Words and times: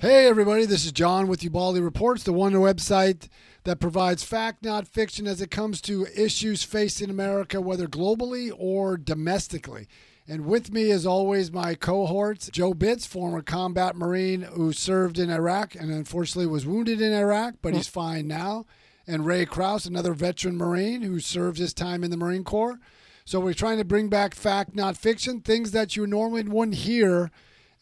Hey, 0.00 0.26
everybody, 0.28 0.64
this 0.64 0.86
is 0.86 0.92
John 0.92 1.28
with 1.28 1.44
Ubaldi 1.44 1.82
Reports, 1.82 2.22
the 2.22 2.32
one 2.32 2.54
website 2.54 3.28
that 3.64 3.80
provides 3.80 4.22
fact, 4.22 4.64
not 4.64 4.88
fiction, 4.88 5.26
as 5.26 5.42
it 5.42 5.50
comes 5.50 5.82
to 5.82 6.06
issues 6.16 6.62
facing 6.62 7.10
America, 7.10 7.60
whether 7.60 7.86
globally 7.86 8.50
or 8.56 8.96
domestically. 8.96 9.88
And 10.26 10.46
with 10.46 10.72
me, 10.72 10.90
as 10.90 11.04
always, 11.04 11.52
my 11.52 11.74
cohorts, 11.74 12.48
Joe 12.48 12.72
Bitz, 12.72 13.06
former 13.06 13.42
combat 13.42 13.94
Marine 13.94 14.40
who 14.40 14.72
served 14.72 15.18
in 15.18 15.28
Iraq 15.28 15.74
and 15.74 15.90
unfortunately 15.90 16.46
was 16.46 16.64
wounded 16.64 17.02
in 17.02 17.12
Iraq, 17.12 17.56
but 17.60 17.74
he's 17.74 17.86
fine 17.86 18.26
now. 18.26 18.64
And 19.06 19.26
Ray 19.26 19.44
Krause, 19.44 19.84
another 19.84 20.14
veteran 20.14 20.56
Marine 20.56 21.02
who 21.02 21.20
served 21.20 21.58
his 21.58 21.74
time 21.74 22.02
in 22.02 22.10
the 22.10 22.16
Marine 22.16 22.44
Corps. 22.44 22.80
So 23.26 23.38
we're 23.38 23.52
trying 23.52 23.76
to 23.76 23.84
bring 23.84 24.08
back 24.08 24.34
fact, 24.34 24.74
not 24.74 24.96
fiction, 24.96 25.42
things 25.42 25.72
that 25.72 25.94
you 25.94 26.06
normally 26.06 26.44
wouldn't 26.44 26.78
hear 26.78 27.30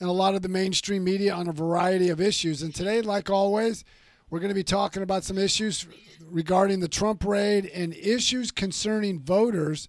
in 0.01 0.07
a 0.07 0.13
lot 0.13 0.35
of 0.35 0.43
the 0.43 0.49
mainstream 0.49 1.05
media 1.05 1.35
on 1.35 1.49
a 1.49 1.53
variety 1.53 2.09
of 2.09 2.21
issues. 2.21 2.63
And 2.63 2.75
today, 2.75 3.01
like 3.01 3.31
always, 3.31 3.85
we're 4.31 4.39
going 4.41 4.51
to 4.51 4.55
be 4.55 4.63
talking 4.63 5.03
about 5.03 5.25
some 5.25 5.39
issues 5.39 5.87
regarding 6.21 6.81
the 6.81 6.89
Trump 6.89 7.25
raid 7.25 7.67
and 7.67 7.95
issues 7.95 8.51
concerning 8.51 9.21
voters, 9.21 9.89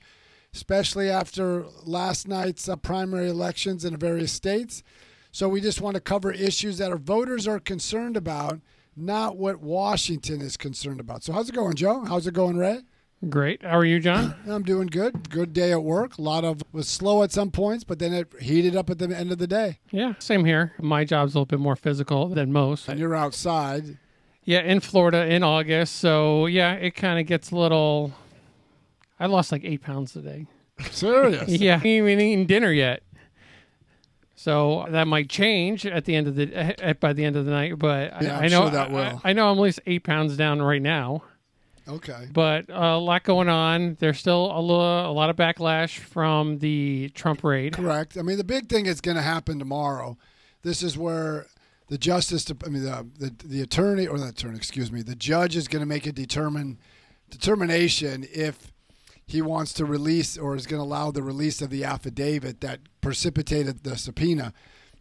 especially 0.53 1.09
after 1.09 1.65
last 1.83 2.27
night's 2.27 2.67
uh, 2.67 2.75
primary 2.75 3.29
elections 3.29 3.85
in 3.85 3.97
various 3.97 4.31
states. 4.31 4.81
So 5.31 5.47
we 5.47 5.61
just 5.61 5.81
want 5.81 5.93
to 5.95 6.01
cover 6.01 6.31
issues 6.31 6.79
that 6.79 6.91
our 6.91 6.97
voters 6.97 7.47
are 7.47 7.59
concerned 7.59 8.17
about, 8.17 8.61
not 8.95 9.37
what 9.37 9.59
Washington 9.61 10.41
is 10.41 10.57
concerned 10.57 10.99
about. 10.99 11.23
So 11.23 11.33
how's 11.33 11.49
it 11.49 11.55
going, 11.55 11.75
Joe? 11.75 12.03
How's 12.05 12.25
it 12.25 12.33
going, 12.33 12.57
Ray? 12.57 12.81
Great. 13.27 13.63
How 13.63 13.77
are 13.77 13.83
you, 13.85 13.99
John? 13.99 14.33
I'm 14.47 14.63
doing 14.63 14.87
good. 14.87 15.29
Good 15.29 15.51
day 15.53 15.71
at 15.73 15.83
work. 15.83 16.17
A 16.17 16.21
lot 16.21 16.45
of 16.45 16.61
was 16.71 16.87
slow 16.87 17.21
at 17.23 17.31
some 17.31 17.51
points, 17.51 17.83
but 17.83 17.99
then 17.99 18.13
it 18.13 18.27
heated 18.39 18.75
up 18.77 18.89
at 18.89 18.97
the 18.97 19.15
end 19.15 19.31
of 19.31 19.39
the 19.39 19.47
day. 19.47 19.79
Yeah, 19.91 20.13
same 20.19 20.45
here. 20.45 20.73
My 20.79 21.03
job's 21.03 21.33
a 21.33 21.37
little 21.37 21.45
bit 21.45 21.59
more 21.59 21.75
physical 21.75 22.29
than 22.29 22.53
most. 22.53 22.87
And 22.87 22.97
you're 22.97 23.15
outside. 23.15 23.97
Yeah, 24.45 24.61
in 24.61 24.79
Florida 24.79 25.25
in 25.25 25.43
August. 25.43 25.97
So, 25.97 26.45
yeah, 26.45 26.73
it 26.73 26.95
kind 26.95 27.19
of 27.19 27.25
gets 27.27 27.51
a 27.51 27.55
little. 27.57 28.13
I 29.19 29.25
lost 29.25 29.51
like 29.51 29.65
eight 29.65 29.81
pounds 29.81 30.13
today. 30.13 30.47
Serious? 30.91 31.49
yeah, 31.49 31.73
I 31.73 31.77
haven't 31.77 31.87
even 31.87 32.21
eaten 32.21 32.45
dinner 32.45 32.71
yet. 32.71 33.03
So 34.35 34.87
that 34.91 35.05
might 35.05 35.29
change 35.29 35.85
at 35.85 36.05
the 36.05 36.15
end 36.15 36.27
of 36.27 36.35
the 36.35 36.55
at, 36.55 37.01
by 37.01 37.11
the 37.11 37.25
end 37.25 37.35
of 37.35 37.43
the 37.43 37.51
night, 37.51 37.77
but 37.77 38.13
Yeah, 38.21 38.39
I, 38.39 38.45
I 38.45 38.47
know 38.47 38.61
sure 38.61 38.69
that 38.69 38.89
will. 38.89 39.21
I, 39.25 39.31
I 39.31 39.33
know 39.33 39.51
I'm 39.51 39.57
at 39.57 39.61
least 39.61 39.81
eight 39.85 40.05
pounds 40.05 40.37
down 40.37 40.61
right 40.61 40.81
now. 40.81 41.23
Okay. 41.89 42.27
but 42.31 42.69
uh, 42.69 42.73
a 42.73 42.97
lot 42.99 43.23
going 43.23 43.49
on. 43.49 43.97
There's 43.99 44.19
still 44.19 44.51
a, 44.55 44.59
lo- 44.59 45.09
a 45.09 45.13
lot 45.13 45.29
of 45.29 45.35
backlash 45.35 45.97
from 45.99 46.59
the 46.59 47.09
Trump 47.15 47.43
raid. 47.43 47.73
Correct. 47.73 48.17
I 48.17 48.21
mean, 48.21 48.37
the 48.37 48.43
big 48.43 48.69
thing 48.69 48.85
is 48.85 49.01
going 49.01 49.17
to 49.17 49.23
happen 49.23 49.59
tomorrow. 49.59 50.17
This 50.61 50.83
is 50.83 50.97
where 50.97 51.47
the 51.87 51.97
justice, 51.97 52.45
I 52.65 52.69
mean, 52.69 52.83
the, 52.83 53.07
the 53.17 53.35
the 53.45 53.61
attorney 53.61 54.05
or 54.07 54.19
the 54.19 54.27
attorney, 54.27 54.57
excuse 54.57 54.91
me, 54.91 55.01
the 55.01 55.15
judge 55.15 55.55
is 55.55 55.67
going 55.67 55.81
to 55.81 55.87
make 55.87 56.05
a 56.05 56.11
determine 56.11 56.77
determination 57.29 58.25
if 58.31 58.71
he 59.25 59.41
wants 59.41 59.73
to 59.73 59.85
release 59.85 60.37
or 60.37 60.55
is 60.55 60.65
going 60.65 60.79
to 60.79 60.83
allow 60.83 61.11
the 61.11 61.21
release 61.23 61.61
of 61.61 61.69
the 61.69 61.83
affidavit 61.83 62.61
that 62.61 62.79
precipitated 63.01 63.83
the 63.83 63.95
subpoena. 63.95 64.53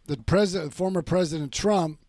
The 0.05 0.17
president, 0.17 0.73
former 0.73 1.01
President 1.01 1.51
Trump, 1.51 1.99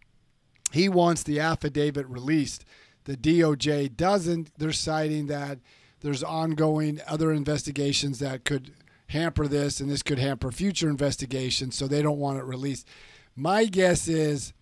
he 0.72 0.88
wants 0.88 1.22
the 1.22 1.40
affidavit 1.40 2.06
released. 2.06 2.64
The 3.10 3.16
DOJ 3.16 3.96
doesn't. 3.96 4.52
They're 4.56 4.70
citing 4.70 5.26
that 5.26 5.58
there's 6.00 6.22
ongoing 6.22 7.00
other 7.08 7.32
investigations 7.32 8.20
that 8.20 8.44
could 8.44 8.72
hamper 9.08 9.48
this, 9.48 9.80
and 9.80 9.90
this 9.90 10.04
could 10.04 10.20
hamper 10.20 10.52
future 10.52 10.88
investigations, 10.88 11.74
so 11.74 11.88
they 11.88 12.02
don't 12.02 12.20
want 12.20 12.38
it 12.38 12.44
released. 12.44 12.86
My 13.34 13.64
guess 13.64 14.06
is 14.06 14.52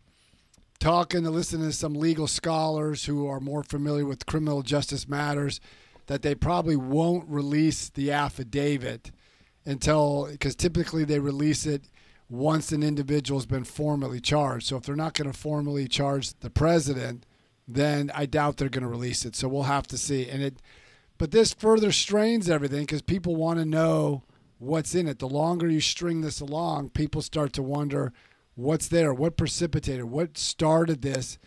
talking 0.79 1.25
to 1.25 1.31
listening 1.31 1.67
to 1.67 1.73
some 1.75 1.93
legal 1.93 2.27
scholars 2.27 3.05
who 3.05 3.27
are 3.27 3.39
more 3.39 3.63
familiar 3.63 4.07
with 4.07 4.25
criminal 4.25 4.63
justice 4.63 5.07
matters 5.07 5.61
that 6.07 6.23
they 6.23 6.35
probably 6.35 6.77
won't 6.77 7.29
release 7.29 7.91
the 7.91 8.11
affidavit 8.13 9.11
until 9.67 10.27
because 10.31 10.57
typically 10.57 11.05
they 11.05 11.19
release 11.19 11.67
it 11.67 11.83
once 12.31 12.73
an 12.73 12.83
individual's 12.83 13.45
been 13.45 13.65
formally 13.65 14.21
charged. 14.21 14.69
So 14.69 14.79
if 14.79 14.85
they're 14.85 14.97
not 14.97 15.13
going 15.13 15.31
to 15.31 15.39
formally 15.39 15.87
charge 15.87 16.33
the 16.41 16.49
president, 16.49 17.27
then 17.69 18.11
I 18.15 18.25
doubt 18.25 18.57
they're 18.57 18.71
going 18.71 18.83
to 18.83 18.89
release 18.89 19.27
it. 19.27 19.37
So 19.37 19.47
we'll 19.47 19.65
have 19.65 19.87
to 19.89 19.99
see. 19.99 20.29
And 20.29 20.43
it, 20.43 20.63
but 21.19 21.31
this 21.31 21.53
further 21.53 21.93
strains 21.93 22.49
everything 22.49 22.81
because 22.81 23.03
people 23.03 23.37
want 23.37 23.59
to 23.59 23.67
know 23.67 24.23
what's 24.59 24.95
in 24.95 25.07
it. 25.07 25.19
The 25.19 25.29
longer 25.29 25.69
you 25.69 25.81
string 25.81 26.23
this 26.23 26.41
along, 26.41 26.91
people 26.91 27.21
start 27.21 27.53
to 27.53 27.63
wonder 27.63 28.13
what's 28.55 28.89
there, 28.89 29.13
what 29.13 29.37
precipitated, 29.37 30.07
what 30.07 30.39
started 30.39 31.03
this, 31.03 31.39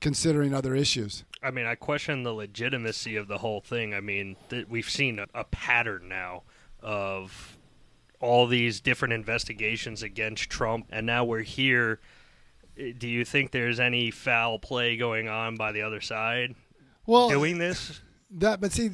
considering 0.00 0.52
other 0.52 0.74
issues. 0.74 1.24
I 1.42 1.50
mean, 1.50 1.66
I 1.66 1.74
question 1.74 2.22
the 2.22 2.32
legitimacy 2.32 3.16
of 3.16 3.28
the 3.28 3.38
whole 3.38 3.60
thing. 3.60 3.94
I 3.94 4.00
mean, 4.00 4.36
th- 4.50 4.68
we've 4.68 4.90
seen 4.90 5.18
a, 5.18 5.26
a 5.34 5.44
pattern 5.44 6.08
now 6.08 6.42
of 6.80 7.56
all 8.20 8.46
these 8.46 8.80
different 8.80 9.14
investigations 9.14 10.02
against 10.02 10.50
Trump, 10.50 10.86
and 10.90 11.06
now 11.06 11.24
we're 11.24 11.42
here. 11.42 12.00
Do 12.76 13.08
you 13.08 13.24
think 13.24 13.50
there's 13.52 13.80
any 13.80 14.10
foul 14.10 14.58
play 14.58 14.96
going 14.96 15.28
on 15.28 15.56
by 15.56 15.72
the 15.72 15.82
other 15.82 16.00
side 16.00 16.54
Well, 17.06 17.28
doing 17.28 17.58
this? 17.58 18.00
that 18.32 18.60
but 18.60 18.72
see 18.72 18.90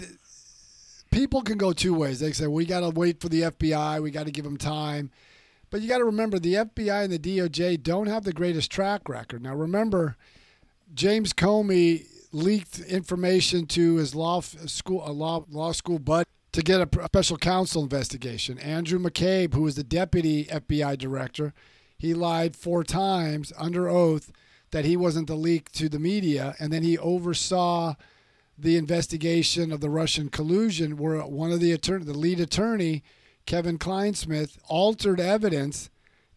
people 1.10 1.42
can 1.42 1.58
go 1.58 1.72
two 1.72 1.94
ways. 1.94 2.20
They 2.20 2.32
say 2.32 2.46
we 2.46 2.64
got 2.64 2.80
to 2.80 2.90
wait 2.90 3.20
for 3.20 3.28
the 3.28 3.42
fbi 3.42 4.02
we 4.02 4.10
got 4.10 4.26
to 4.26 4.32
give 4.32 4.44
them 4.44 4.56
time. 4.56 5.10
But 5.70 5.80
you 5.80 5.88
got 5.88 5.98
to 5.98 6.04
remember 6.04 6.38
the 6.38 6.54
fbi 6.54 7.04
and 7.04 7.12
the 7.12 7.18
doj 7.18 7.82
don't 7.82 8.06
have 8.06 8.24
the 8.24 8.32
greatest 8.32 8.70
track 8.70 9.08
record. 9.08 9.42
Now 9.42 9.54
remember 9.54 10.16
james 10.94 11.32
comey 11.32 12.06
leaked 12.32 12.86
information 12.86 13.66
to 13.66 13.96
his 13.96 14.14
law 14.14 14.40
school 14.40 15.02
a 15.04 15.12
law, 15.12 15.44
law 15.50 15.72
school 15.72 15.98
bud 15.98 16.26
to 16.52 16.62
get 16.62 16.80
a 16.80 17.04
special 17.06 17.38
counsel 17.38 17.82
investigation. 17.82 18.58
Andrew 18.58 18.98
mccabe 18.98 19.54
who 19.54 19.62
was 19.62 19.74
the 19.74 19.84
deputy 19.84 20.44
fbi 20.44 20.96
director 20.98 21.52
he 22.02 22.14
lied 22.14 22.56
four 22.56 22.82
times 22.82 23.52
under 23.56 23.88
oath 23.88 24.32
that 24.72 24.84
he 24.84 24.96
wasn't 24.96 25.28
the 25.28 25.36
leak 25.36 25.70
to 25.70 25.88
the 25.88 26.00
media 26.00 26.56
and 26.58 26.72
then 26.72 26.82
he 26.82 26.98
oversaw 26.98 27.94
the 28.58 28.76
investigation 28.76 29.70
of 29.70 29.80
the 29.80 29.88
Russian 29.88 30.28
collusion, 30.28 30.96
where 30.96 31.20
one 31.20 31.52
of 31.52 31.60
the 31.60 31.70
attorney, 31.70 32.04
the 32.04 32.12
lead 32.12 32.40
attorney, 32.40 33.04
Kevin 33.46 33.78
Clinesmith, 33.78 34.58
altered 34.66 35.20
evidence 35.20 35.90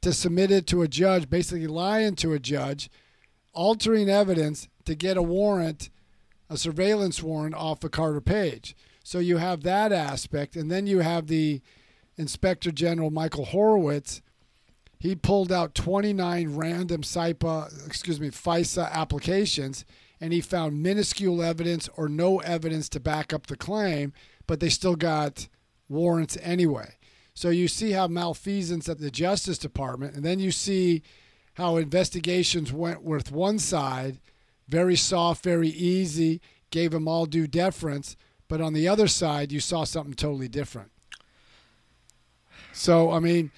to 0.04 0.14
submit 0.14 0.52
it 0.52 0.68
to 0.68 0.84
a 0.84 0.88
judge, 0.88 1.32
basically 1.32 1.66
lying 1.66 2.16
to 2.18 2.34
a 2.34 2.40
judge, 2.40 2.88
altering 3.52 4.08
evidence 4.08 4.68
to 4.86 4.94
get 4.94 5.18
a 5.18 5.24
warrant, 5.24 5.90
a 6.48 6.58
surveillance 6.58 7.24
warrant 7.24 7.56
off 7.56 7.84
of 7.84 7.90
Carter 7.90 8.22
Page. 8.22 8.76
So 9.04 9.18
you 9.18 9.38
have 9.38 9.64
that 9.64 9.92
aspect, 9.92 10.56
and 10.56 10.70
then 10.70 10.86
you 10.86 11.00
have 11.00 11.26
the 11.26 11.60
Inspector 12.18 12.72
General 12.74 13.10
Michael 13.10 13.46
Horowitz. 13.46 14.22
He 15.00 15.16
pulled 15.16 15.52
out 15.52 15.76
29 15.76 16.56
random 16.56 17.02
excuse 17.02 18.20
me, 18.20 18.30
FISA 18.30 18.92
applications 18.92 19.86
and 20.22 20.32
he 20.34 20.42
found 20.42 20.82
minuscule 20.82 21.44
evidence 21.44 21.90
or 21.98 22.08
no 22.08 22.40
evidence 22.40 22.90
to 22.90 23.00
back 23.00 23.34
up 23.34 23.48
the 23.48 23.58
claim, 23.58 24.14
but 24.48 24.60
they 24.60 24.70
still 24.70 24.96
got 24.96 25.48
warrants 25.90 26.38
anyway. 26.42 26.96
So 27.34 27.50
you 27.50 27.68
see 27.68 27.92
how 27.92 28.08
malfeasance 28.08 28.88
at 28.88 29.00
the 29.00 29.12
Justice 29.12 29.58
Department, 29.58 30.16
and 30.16 30.24
then 30.24 30.40
you 30.40 30.52
see 30.52 31.04
how 31.56 31.76
investigations 31.78 32.72
went 32.72 33.04
with 33.04 33.32
one 33.32 33.60
side, 33.60 34.20
very 34.68 34.96
soft, 34.96 35.44
very 35.44 35.70
easy, 35.70 36.42
gave 36.72 36.92
them 36.92 37.08
all 37.08 37.26
due 37.26 37.48
deference, 37.48 38.16
but 38.48 38.62
on 38.62 38.74
the 38.74 38.88
other 38.88 39.08
side, 39.08 39.52
you 39.52 39.60
saw 39.60 39.84
something 39.84 40.14
totally 40.14 40.48
different. 40.48 40.92
So 42.74 43.12
I 43.12 43.20
mean, 43.20 43.52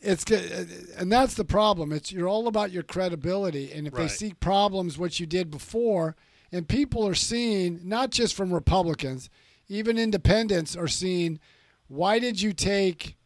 it's 0.00 0.24
good, 0.24 0.52
uh, 0.52 1.00
and 1.00 1.10
that's 1.10 1.34
the 1.34 1.44
problem. 1.44 1.92
It's 1.92 2.12
you're 2.12 2.28
all 2.28 2.46
about 2.48 2.70
your 2.72 2.82
credibility, 2.82 3.72
and 3.72 3.86
if 3.86 3.94
they 3.94 4.02
Right. 4.02 4.10
see 4.10 4.34
problems 4.34 4.98
what 4.98 5.18
you 5.20 5.26
did 5.26 5.50
before, 5.50 6.16
and 6.52 6.68
people 6.68 7.06
are 7.06 7.14
seeing 7.14 7.80
not 7.86 8.10
just 8.10 8.34
from 8.34 8.52
Republicans, 8.52 9.28
even 9.68 9.98
independents 9.98 10.76
are 10.76 10.88
seeing, 10.88 11.40
why 11.88 12.18
did 12.18 12.40
you 12.40 12.52
take 12.52 13.16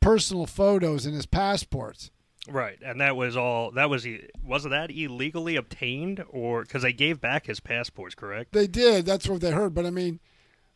personal 0.00 0.46
photos 0.46 1.06
in 1.06 1.14
his 1.14 1.26
passports? 1.26 2.10
Right, 2.48 2.78
and 2.84 3.00
that 3.00 3.16
was 3.16 3.36
all. 3.36 3.70
That 3.70 3.88
was 3.88 4.06
wasn't 4.42 4.72
that 4.72 4.90
illegally 4.90 5.54
obtained, 5.54 6.24
or 6.28 6.62
because 6.62 6.82
they 6.82 6.92
gave 6.92 7.20
back 7.20 7.46
his 7.46 7.60
passports, 7.60 8.16
correct? 8.16 8.52
They 8.52 8.66
did. 8.66 9.06
That's 9.06 9.28
what 9.28 9.40
they 9.40 9.52
heard. 9.52 9.74
But 9.74 9.86
I 9.86 9.90
mean, 9.90 10.18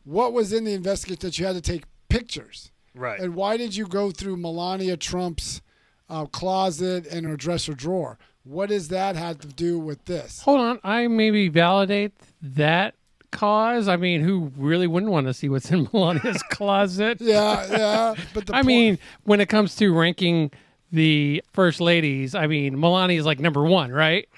what 0.04 0.32
was 0.32 0.52
in 0.52 0.62
the 0.64 0.74
investigation 0.74 1.18
that 1.22 1.38
you 1.40 1.46
had 1.46 1.56
to 1.56 1.60
take 1.60 1.82
pictures? 2.08 2.70
Right. 2.96 3.20
And 3.20 3.34
why 3.34 3.56
did 3.56 3.76
you 3.76 3.86
go 3.86 4.10
through 4.10 4.36
Melania 4.38 4.96
Trump's 4.96 5.60
uh, 6.08 6.26
closet 6.26 7.06
and 7.06 7.26
her 7.26 7.36
dresser 7.36 7.74
drawer? 7.74 8.18
What 8.44 8.68
does 8.68 8.88
that 8.88 9.16
have 9.16 9.38
to 9.40 9.48
do 9.48 9.78
with 9.78 10.04
this? 10.06 10.40
Hold 10.42 10.60
on, 10.60 10.80
I 10.84 11.06
maybe 11.08 11.48
validate 11.48 12.12
that 12.40 12.94
cause. 13.32 13.88
I 13.88 13.96
mean, 13.96 14.20
who 14.22 14.52
really 14.56 14.86
wouldn't 14.86 15.10
want 15.10 15.26
to 15.26 15.34
see 15.34 15.48
what's 15.48 15.70
in 15.70 15.86
Melania's 15.92 16.42
closet? 16.50 17.18
Yeah, 17.20 17.66
yeah. 17.70 18.14
But 18.32 18.46
the 18.46 18.52
I 18.54 18.58
point- 18.58 18.66
mean, 18.66 18.98
when 19.24 19.40
it 19.40 19.48
comes 19.48 19.74
to 19.76 19.92
ranking 19.92 20.50
the 20.92 21.42
first 21.52 21.80
ladies. 21.80 22.34
I 22.36 22.46
mean, 22.46 22.78
Melania 22.78 23.18
is 23.18 23.26
like 23.26 23.40
number 23.40 23.64
one, 23.64 23.90
right? 23.90 24.28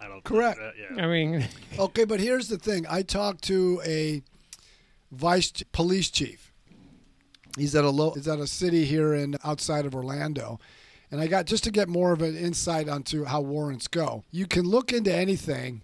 I 0.00 0.08
don't 0.08 0.24
Correct. 0.24 0.58
Think 0.58 0.74
that, 0.90 0.96
yeah. 0.96 1.04
I 1.04 1.08
mean, 1.08 1.46
Okay, 1.78 2.04
but 2.04 2.18
here's 2.18 2.48
the 2.48 2.58
thing. 2.58 2.84
I 2.90 3.02
talked 3.02 3.42
to 3.44 3.80
a 3.86 4.20
vice 5.12 5.52
ch- 5.52 5.62
police 5.70 6.10
chief. 6.10 6.51
He's 7.56 7.74
at 7.74 7.84
a 7.84 7.90
low, 7.90 8.12
he's 8.12 8.28
at 8.28 8.38
a 8.38 8.46
city 8.46 8.84
here 8.84 9.14
in 9.14 9.36
outside 9.44 9.84
of 9.86 9.94
Orlando. 9.94 10.58
And 11.10 11.20
I 11.20 11.26
got 11.26 11.44
just 11.46 11.64
to 11.64 11.70
get 11.70 11.88
more 11.88 12.12
of 12.12 12.22
an 12.22 12.36
insight 12.36 12.88
onto 12.88 13.24
how 13.24 13.42
warrants 13.42 13.86
go. 13.88 14.24
You 14.30 14.46
can 14.46 14.64
look 14.64 14.92
into 14.92 15.12
anything. 15.14 15.82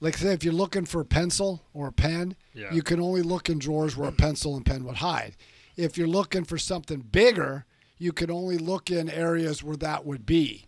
Like 0.00 0.16
say 0.18 0.32
if 0.34 0.44
you're 0.44 0.52
looking 0.52 0.84
for 0.84 1.00
a 1.00 1.04
pencil 1.06 1.62
or 1.72 1.88
a 1.88 1.92
pen, 1.92 2.36
Yeah. 2.54 2.72
you 2.72 2.82
can 2.82 3.00
only 3.00 3.22
look 3.22 3.48
in 3.48 3.58
drawers 3.58 3.96
where 3.96 4.08
a 4.08 4.12
pencil 4.12 4.56
and 4.56 4.66
pen 4.66 4.84
would 4.84 4.96
hide. 4.96 5.36
If 5.76 5.96
you're 5.96 6.08
looking 6.08 6.44
for 6.44 6.58
something 6.58 7.00
bigger, 7.00 7.64
you 7.98 8.12
can 8.12 8.30
only 8.30 8.58
look 8.58 8.90
in 8.90 9.08
areas 9.08 9.62
where 9.62 9.76
that 9.76 10.04
would 10.04 10.26
be. 10.26 10.66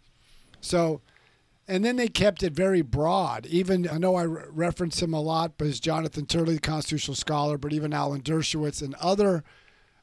So 0.61 1.01
and 1.67 1.83
then 1.85 1.97
they 1.97 2.09
kept 2.09 2.43
it 2.43 2.53
very 2.53 2.83
broad. 2.83 3.45
Even 3.47 3.89
I 3.89 3.97
know 3.99 4.15
I 4.17 4.23
re- 4.23 4.45
reference 4.51 5.03
him 5.03 5.13
a 5.15 5.21
lot, 5.21 5.53
but 5.59 5.67
it's 5.67 5.81
Jonathan 5.81 6.27
Turley, 6.27 6.55
the 6.55 6.61
constitutional 6.61 7.15
scholar, 7.15 7.57
but 7.59 7.73
even 7.73 7.93
Alan 7.93 8.21
Dershowitz 8.23 8.83
and 8.83 8.95
other 8.97 9.43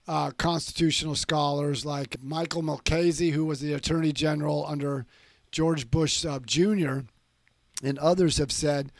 uh, 0.07 0.31
constitutional 0.31 1.15
scholars 1.15 1.86
like 1.86 2.21
Michael 2.21 2.63
Mukasey, 2.63 3.31
who 3.31 3.45
was 3.45 3.59
the 3.59 3.74
Attorney 3.74 4.12
General 4.12 4.65
under 4.68 5.06
George 5.51 5.89
Bush 5.89 6.25
uh, 6.25 6.39
Jr., 6.45 7.00
and 7.83 7.98
others 7.98 8.38
have 8.38 8.51
said 8.51 8.92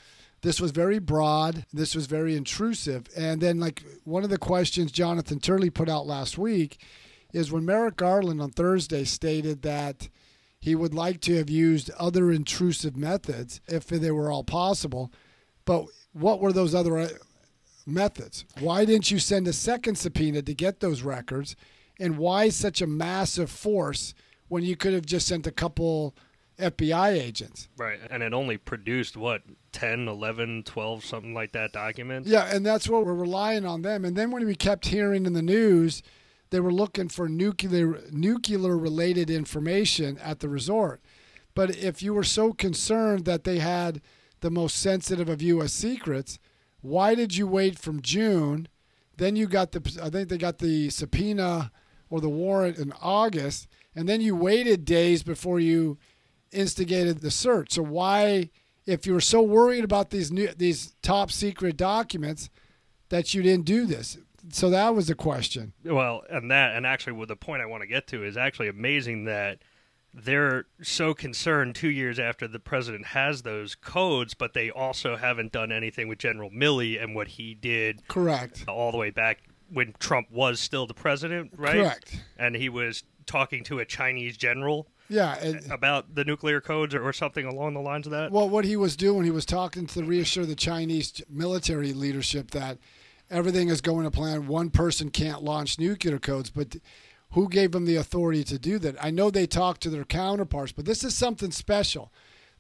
this 0.42 0.60
was 0.60 0.72
very 0.72 1.00
broad, 1.00 1.66
this 1.72 1.94
was 1.94 2.08
very 2.08 2.36
intrusive. 2.36 3.08
And 3.16 3.42
then, 3.42 3.60
like 3.60 3.84
one 4.04 4.24
of 4.24 4.30
the 4.30 4.38
questions 4.38 4.92
Jonathan 4.92 5.40
Turley 5.40 5.70
put 5.70 5.90
out 5.90 6.08
last 6.08 6.38
week 6.38 6.84
is 7.32 7.52
when 7.52 7.66
Merrick 7.66 7.96
Garland 7.96 8.42
on 8.42 8.50
Thursday 8.52 9.04
stated 9.04 9.62
that 9.62 10.10
he 10.60 10.76
would 10.76 10.94
like 10.94 11.22
to 11.22 11.38
have 11.38 11.50
used 11.50 11.90
other 11.92 12.32
intrusive 12.32 12.96
methods 12.96 13.62
if 13.68 13.88
they 13.88 14.12
were 14.12 14.32
all 14.32 14.44
possible. 14.44 15.12
But 15.66 15.86
what 16.14 16.40
were 16.40 16.54
those 16.54 16.76
other 16.76 17.10
methods? 17.92 18.46
Why 18.60 18.86
didn't 18.86 19.12
you 19.12 19.20
send 19.20 19.48
a 19.48 19.54
second 19.54 19.96
subpoena 19.96 20.42
to 20.42 20.54
get 20.54 20.80
those 20.80 21.02
records? 21.02 21.56
And 22.00 22.18
why 22.18 22.50
such 22.50 22.82
a 22.82 22.88
massive 22.88 23.50
force 23.50 24.14
when 24.48 24.64
you 24.64 24.76
could 24.76 24.94
have 24.94 25.06
just 25.06 25.28
sent 25.28 25.46
a 25.48 25.52
couple 25.52 26.16
FBI 26.58 27.14
agents? 27.14 27.68
Right. 27.78 28.00
And 28.10 28.24
it 28.24 28.34
only 28.34 28.58
produced, 28.58 29.16
what, 29.18 29.44
10, 29.72 30.08
11, 30.08 30.64
12, 30.64 31.06
something 31.06 31.34
like 31.34 31.52
that 31.54 31.74
documents? 31.74 32.30
Yeah, 32.30 32.46
and 32.54 32.66
that's 32.66 32.90
what 32.90 33.06
we're 33.06 33.14
relying 33.14 33.66
on 33.66 33.82
them. 33.82 34.06
And 34.06 34.16
then 34.16 34.32
when 34.32 34.46
we 34.46 34.56
kept 34.56 34.88
hearing 34.88 35.26
in 35.26 35.34
the 35.34 35.42
news, 35.42 36.02
they 36.50 36.60
were 36.60 36.74
looking 36.74 37.08
for 37.08 37.28
nuclear 37.30 38.02
nuclear 38.12 38.78
related 38.78 39.30
information 39.30 40.18
at 40.20 40.40
the 40.40 40.50
resort. 40.50 41.02
But 41.54 41.76
if 41.78 42.02
you 42.02 42.14
were 42.14 42.24
so 42.24 42.54
concerned 42.54 43.26
that 43.26 43.44
they 43.44 43.60
had 43.60 44.02
the 44.42 44.52
most 44.52 44.78
sensitive 44.78 45.30
of 45.30 45.42
U.S. 45.42 45.74
secrets, 45.74 46.40
why 46.82 47.16
did 47.16 47.36
you 47.36 47.48
wait 47.48 47.80
from 47.80 48.02
June? 48.02 48.68
Then 49.18 49.36
you 49.36 49.48
got 49.48 49.72
the 49.72 50.00
I 50.02 50.10
think 50.10 50.30
they 50.30 50.38
got 50.38 50.60
the 50.60 50.90
subpoena 50.90 51.72
or 52.10 52.20
the 52.20 52.30
warrant 52.30 52.78
in 52.78 52.94
August, 53.02 53.68
and 53.96 54.08
then 54.08 54.22
you 54.22 54.36
waited 54.36 54.86
days 54.86 55.24
before 55.24 55.60
you 55.60 55.98
instigated 56.52 57.22
the 57.22 57.32
search. 57.32 57.74
So 57.74 57.84
why, 57.84 58.50
if 58.86 59.06
you 59.06 59.14
were 59.14 59.22
so 59.22 59.42
worried 59.42 59.84
about 59.84 60.10
these 60.10 60.32
new 60.32 60.50
these 60.56 60.96
top 61.02 61.32
secret 61.32 61.78
documents, 61.78 62.50
that 63.10 63.34
you 63.34 63.42
didn't 63.42 63.66
do 63.66 63.86
this? 63.86 64.18
So 64.52 64.70
that 64.72 64.96
was 64.96 65.08
the 65.08 65.16
question. 65.16 65.74
Well, 65.86 66.24
and 66.30 66.50
that, 66.50 66.76
and 66.76 66.86
actually, 66.86 67.14
what 67.14 67.28
the 67.28 67.36
point 67.36 67.62
I 67.62 67.68
want 67.68 67.82
to 67.82 67.88
get 67.88 68.08
to 68.08 68.26
is 68.26 68.38
actually 68.38 68.70
amazing 68.70 69.26
that 69.26 69.60
they're 70.14 70.66
so 70.82 71.14
concerned 71.14 71.76
two 71.76 71.90
years 71.90 72.20
after 72.20 72.48
the 72.48 72.60
president 72.60 73.08
has 73.08 73.44
those 73.44 73.76
codes, 73.76 74.34
but 74.34 74.54
they 74.54 74.70
also 74.70 75.16
haven't 75.16 75.52
done 75.52 75.72
anything 75.72 76.08
with 76.08 76.18
General 76.20 76.50
Milley 76.50 77.02
and 77.02 77.16
what 77.16 77.28
he 77.30 77.54
did 77.54 78.08
Correct. 78.08 78.66
all 78.68 78.92
the 78.92 78.98
way 78.98 79.10
back 79.10 79.40
when 79.72 79.94
Trump 80.00 80.30
was 80.32 80.60
still 80.60 80.86
the 80.86 80.94
president, 80.94 81.52
right? 81.56 81.76
Correct. 81.76 82.22
And 82.38 82.56
he 82.56 82.68
was 82.68 83.04
talking 83.26 83.64
to 83.66 83.80
a 83.80 83.86
Chinese 83.86 84.36
general 84.36 84.88
Yeah. 85.08 85.36
About 85.70 86.14
the 86.16 86.26
nuclear 86.26 86.60
codes 86.60 86.94
or, 86.94 87.08
or 87.08 87.14
something 87.14 87.46
along 87.46 87.74
the 87.76 87.80
lines 87.80 88.06
of 88.06 88.12
that. 88.12 88.32
well, 88.32 88.50
what 88.50 88.66
he 88.66 88.76
was 88.76 88.98
doing, 88.98 89.24
he 89.24 89.32
was 89.32 89.46
talking 89.46 89.88
to 89.88 90.04
reassure 90.04 90.46
the 90.46 90.56
Chinese 90.56 91.22
military 91.30 91.94
leadership 91.94 92.52
that 92.52 92.80
everything 93.30 93.70
is 93.70 93.80
going 93.80 94.04
to 94.04 94.12
plan. 94.12 94.48
One 94.48 94.70
person 94.72 95.10
can't 95.10 95.42
launch 95.42 95.80
nuclear 95.80 96.20
codes, 96.20 96.50
but 96.50 96.76
who 97.32 97.48
gave 97.50 97.72
them 97.72 97.86
the 97.86 97.96
authority 97.96 98.44
to 98.46 98.60
do 98.60 98.80
that? 98.80 99.04
I 99.04 99.10
know 99.10 99.30
they 99.30 99.48
talked 99.48 99.82
to 99.82 99.90
their 99.90 100.04
counterparts, 100.04 100.72
but 100.72 100.86
this 100.86 101.04
is 101.04 101.16
something 101.16 101.52
special. 101.52 102.12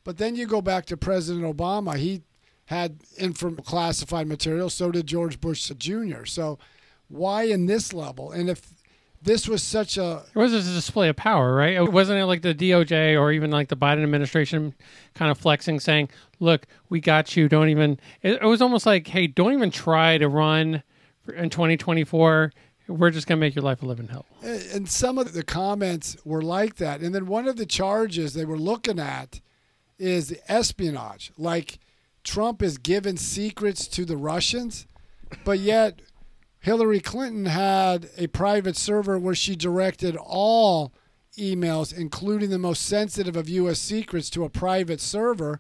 But 0.04 0.18
then 0.18 0.36
you 0.36 0.48
go 0.48 0.62
back 0.62 0.86
to 0.88 0.98
President 0.98 1.46
Obama. 1.46 1.96
He 1.98 2.24
had 2.66 3.00
inform 3.18 3.58
classified 3.58 4.28
material. 4.28 4.70
So 4.70 4.92
did 4.92 5.08
George 5.08 5.40
Bush 5.40 5.70
Jr. 5.78 6.26
So 6.26 6.58
why 7.08 7.44
in 7.44 7.66
this 7.66 7.94
level? 7.94 8.32
And 8.32 8.50
if 8.50 8.74
this 9.22 9.48
was 9.48 9.62
such 9.62 9.98
a 9.98 10.24
it 10.34 10.40
was 10.40 10.54
a 10.54 10.62
display 10.62 11.10
of 11.10 11.16
power, 11.16 11.54
right? 11.54 11.80
Wasn't 11.80 12.18
it 12.18 12.26
like 12.26 12.42
the 12.42 12.56
DOJ 12.56 13.20
or 13.20 13.32
even 13.32 13.52
like 13.52 13.68
the 13.68 13.78
Biden 13.78 14.02
administration 14.02 14.74
kind 15.14 15.30
of 15.30 15.38
flexing, 15.38 15.80
saying, 15.80 16.10
"Look, 16.40 16.66
we 16.90 17.00
got 17.00 17.36
you. 17.36 17.48
Don't 17.48 17.70
even." 17.70 18.00
It, 18.24 18.42
it 18.42 18.46
was 18.46 18.62
almost 18.62 18.86
like, 18.86 19.06
"Hey, 19.06 19.28
don't 19.28 19.54
even 19.54 19.70
try 19.70 20.18
to 20.18 20.28
run 20.28 20.82
in 21.36 21.50
2024. 21.50 22.52
We're 22.92 23.12
just 23.12 23.28
gonna 23.28 23.40
make 23.40 23.56
your 23.56 23.64
life 23.64 23.82
a 23.82 23.86
living 23.86 24.08
hell." 24.08 24.26
and 24.44 24.90
some 24.90 25.18
of 25.18 25.34
the 25.34 25.44
comments 25.44 26.18
were 26.26 26.42
like 26.42 26.76
that. 26.76 27.02
And 27.02 27.14
then 27.14 27.28
one 27.28 27.48
of 27.48 27.58
the 27.58 27.66
charges 27.66 28.34
they 28.34 28.46
were 28.46 28.58
looking 28.58 29.00
at 29.00 29.40
is 29.98 30.30
the 30.30 30.52
espionage. 30.52 31.32
Like 31.38 31.80
Trump 32.24 32.62
is 32.62 32.78
giving 32.78 33.18
secrets 33.18 33.88
to 33.90 34.06
the 34.06 34.18
Russians, 34.18 34.88
but 35.44 35.60
yet 35.60 36.02
Hillary 36.60 37.00
Clinton 37.00 37.46
had 37.46 38.10
a 38.18 38.28
private 38.28 38.78
server 38.78 39.18
where 39.18 39.36
she 39.36 39.56
directed 39.56 40.16
all 40.16 40.92
emails, 41.38 41.96
including 41.96 42.50
the 42.50 42.60
most 42.60 42.84
sensitive 42.84 43.36
of 43.36 43.50
U.S. 43.50 43.80
secrets, 43.80 44.30
to 44.32 44.44
a 44.44 44.50
private 44.50 45.02
server. 45.02 45.60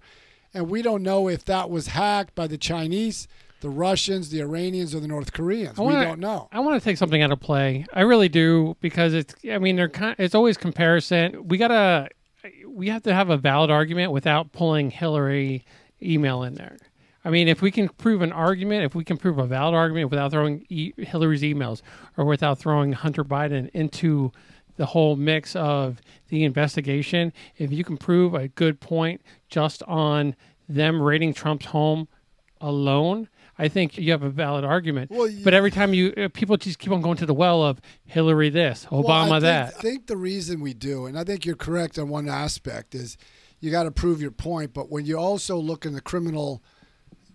And 0.54 0.69
we 0.69 0.81
don't 0.81 1.01
know 1.01 1.27
if 1.27 1.45
that 1.45 1.69
was 1.69 1.88
hacked 1.88 2.36
by 2.36 2.48
the 2.48 2.57
Chinese, 2.57 3.27
the 3.62 3.70
Russians, 3.70 4.30
the 4.30 4.41
Iranians, 4.41 4.94
or 4.94 5.00
the 5.00 5.08
North 5.08 5.32
Koreans—we 5.34 5.84
wanna- 5.86 6.06
don't 6.06 6.20
know. 6.20 6.50
I 6.51 6.60
want 6.60 6.82
to 6.82 6.84
take 6.84 6.98
something 6.98 7.22
out 7.22 7.32
of 7.32 7.39
play. 7.39 7.86
I 7.94 8.01
really 8.01 8.30
do 8.30 8.75
because 8.82 9.13
it's. 9.13 9.34
I 9.50 9.58
mean, 9.58 9.75
they're. 9.77 9.91
It's 10.20 10.36
always 10.36 10.58
comparison. 10.58 11.48
We 11.48 11.58
gotta. 11.58 12.10
We 12.68 12.89
have 12.89 13.03
to 13.03 13.13
have 13.13 13.30
a 13.30 13.38
valid 13.38 13.70
argument 13.70 14.12
without 14.12 14.51
pulling 14.51 14.89
Hillary 14.91 15.63
email 16.01 16.44
in 16.44 16.56
there. 16.56 16.77
I 17.24 17.30
mean, 17.30 17.48
if 17.48 17.62
we 17.62 17.70
can 17.70 17.88
prove 17.88 18.24
an 18.24 18.32
argument, 18.32 18.84
if 18.84 18.96
we 18.96 19.03
can 19.03 19.15
prove 19.18 19.38
a 19.38 19.46
valid 19.46 19.75
argument 19.75 20.10
without 20.10 20.32
throwing 20.32 20.65
e- 20.70 20.91
Hillary's 20.98 21.44
emails 21.44 21.84
or 22.18 22.25
without 22.25 22.58
throwing 22.58 22.94
Hunter 22.94 23.24
Biden 23.24 23.70
into 23.75 24.32
the 24.77 24.88
whole 24.88 25.15
mix 25.15 25.56
of 25.56 26.01
the 26.30 26.44
investigation, 26.44 27.32
if 27.58 27.72
you 27.72 27.84
can 27.84 27.96
prove 27.98 28.34
a 28.34 28.48
good 28.48 28.80
point 28.80 29.22
just 29.50 29.84
on 29.84 30.36
them 30.68 31.00
raiding 31.00 31.36
Trump's 31.36 31.68
home 31.68 32.08
alone, 32.60 33.27
I 33.62 33.68
think 33.68 33.98
you 33.98 34.12
have 34.12 34.24
a 34.24 34.30
valid 34.30 34.65
argument. 34.65 35.12
Well, 35.12 35.27
you- 35.27 35.44
but 35.44 35.53
every 35.53 35.72
time 35.72 35.94
you 35.94 36.13
uh, 36.18 36.30
people 36.34 36.58
just 36.58 36.80
keep 36.80 36.91
on 36.91 37.01
going 37.01 37.18
to 37.18 37.25
the 37.25 37.34
well 37.34 37.63
of 37.63 37.80
Hillary 38.06 38.50
this, 38.50 38.86
Obama 38.86 39.03
Well, 39.03 39.22
I 39.22 39.30
think, 39.30 39.41
that. 39.41 39.74
I 39.77 39.82
think 39.82 40.08
the 40.08 40.18
reason 40.18 40.62
we 40.62 40.74
do, 40.74 41.06
and 41.06 41.18
I 41.18 41.24
think 41.24 41.46
you're 41.46 41.56
correct 41.56 42.00
on 42.00 42.10
one 42.10 42.27
aspect, 42.27 42.96
is 42.96 43.18
you 43.60 43.70
got 43.72 43.84
to 43.84 43.91
prove 43.91 44.22
your 44.22 44.32
point. 44.32 44.74
But 44.74 44.89
when 44.89 45.06
you 45.06 45.18
also 45.18 45.58
look 45.58 45.86
in 45.86 45.94
the 45.94 46.01
criminal 46.01 46.63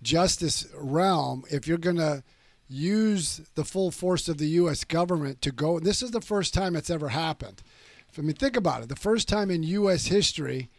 justice 0.03 0.67
realm, 0.75 1.45
if 1.51 1.67
you're 1.67 1.79
going 1.79 1.97
to 1.97 2.23
use 2.69 3.43
the 3.55 3.65
full 3.65 3.91
force 3.91 4.29
of 4.29 4.39
the 4.39 4.49
U.S. 4.49 4.85
government 4.85 5.41
to 5.43 5.53
go, 5.53 5.79
this 5.79 6.03
is 6.03 6.11
the 6.11 6.21
first 6.21 6.53
time 6.53 6.75
it's 6.75 6.91
ever 6.91 7.11
happened. 7.11 7.63
I 8.19 8.23
mean, 8.23 8.35
think 8.35 8.57
about 8.57 8.83
it. 8.83 8.89
The 8.89 8.97
first 8.97 9.29
time 9.29 9.51
in 9.51 9.63
U.S. 9.63 10.07
history 10.07 10.71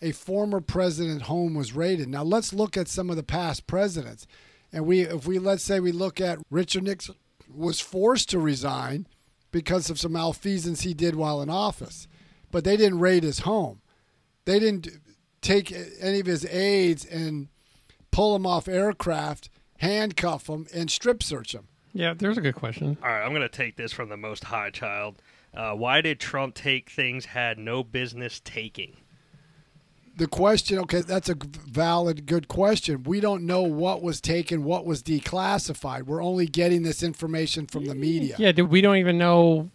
a 0.00 0.12
former 0.12 0.60
president 0.60 1.22
home 1.22 1.54
was 1.54 1.72
raided. 1.74 2.08
Now 2.08 2.22
let's 2.22 2.52
look 2.52 2.76
at 2.76 2.88
some 2.88 3.08
of 3.10 3.16
the 3.16 3.22
past 3.22 3.66
presidents. 3.66 4.26
And 4.74 4.86
we 4.86 5.02
if 5.02 5.24
we 5.24 5.38
let's 5.38 5.62
say 5.62 5.78
we 5.78 5.92
look 5.92 6.20
at 6.20 6.40
Richard 6.50 6.82
Nixon 6.82 7.14
was 7.48 7.78
forced 7.78 8.28
to 8.30 8.40
resign 8.40 9.06
because 9.52 9.88
of 9.88 10.00
some 10.00 10.12
malfeasance 10.12 10.80
he 10.80 10.92
did 10.92 11.14
while 11.14 11.40
in 11.40 11.48
office. 11.48 12.08
But 12.50 12.64
they 12.64 12.76
didn't 12.76 12.98
raid 12.98 13.22
his 13.22 13.40
home. 13.40 13.82
They 14.46 14.58
didn't 14.58 14.88
take 15.40 15.72
any 16.00 16.18
of 16.18 16.26
his 16.26 16.44
aides 16.46 17.04
and 17.04 17.48
pull 18.10 18.34
him 18.34 18.46
off 18.46 18.66
aircraft, 18.66 19.48
handcuff 19.78 20.48
him, 20.48 20.66
and 20.74 20.90
strip 20.90 21.22
search 21.22 21.54
him. 21.54 21.68
Yeah, 21.92 22.14
there's 22.14 22.38
a 22.38 22.40
good 22.40 22.56
question. 22.56 22.98
All 23.00 23.08
right, 23.08 23.22
I'm 23.22 23.30
going 23.30 23.42
to 23.42 23.48
take 23.48 23.76
this 23.76 23.92
from 23.92 24.08
the 24.08 24.16
most 24.16 24.42
high 24.42 24.70
child. 24.70 25.22
Uh, 25.56 25.74
why 25.74 26.00
did 26.00 26.18
Trump 26.18 26.56
take 26.56 26.90
things 26.90 27.26
had 27.26 27.58
no 27.58 27.84
business 27.84 28.40
taking? 28.44 28.96
The 30.16 30.26
question 30.28 30.78
okay 30.78 31.00
that's 31.00 31.28
a 31.28 31.34
valid 31.66 32.24
good 32.26 32.46
question 32.48 33.02
we 33.02 33.18
don't 33.20 33.44
know 33.44 33.62
what 33.62 34.02
was 34.02 34.20
taken 34.20 34.62
what 34.64 34.86
was 34.86 35.02
declassified 35.02 36.02
we're 36.04 36.22
only 36.22 36.46
getting 36.46 36.82
this 36.82 37.02
information 37.02 37.66
from 37.66 37.84
the 37.86 37.94
media 37.94 38.36
Yeah, 38.38 38.52
we 38.62 38.80
don't 38.80 38.96
even 38.96 39.18
know 39.18 39.70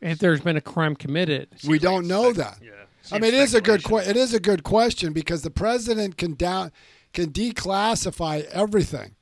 if 0.00 0.18
there's 0.18 0.40
been 0.40 0.56
a 0.56 0.60
crime 0.62 0.94
committed. 0.96 1.48
we 1.66 1.78
don't 1.78 2.02
like 2.02 2.08
know 2.08 2.32
spec- 2.32 2.36
that. 2.36 2.58
Yeah. 2.64 2.70
I 3.10 3.18
mean, 3.18 3.32
it 3.32 3.40
is 3.40 3.54
a 3.54 3.60
good 3.62 3.80
speculation. 3.80 4.04
que- 4.06 4.10
it 4.10 4.16
is 4.22 4.34
a 4.34 4.40
good 4.40 4.62
question 4.62 5.12
because 5.14 5.40
the 5.42 5.50
president 5.50 6.16
can 6.18 6.34
down 6.34 6.70
can 7.14 7.30
declassify 7.30 8.44
everything, 8.46 9.14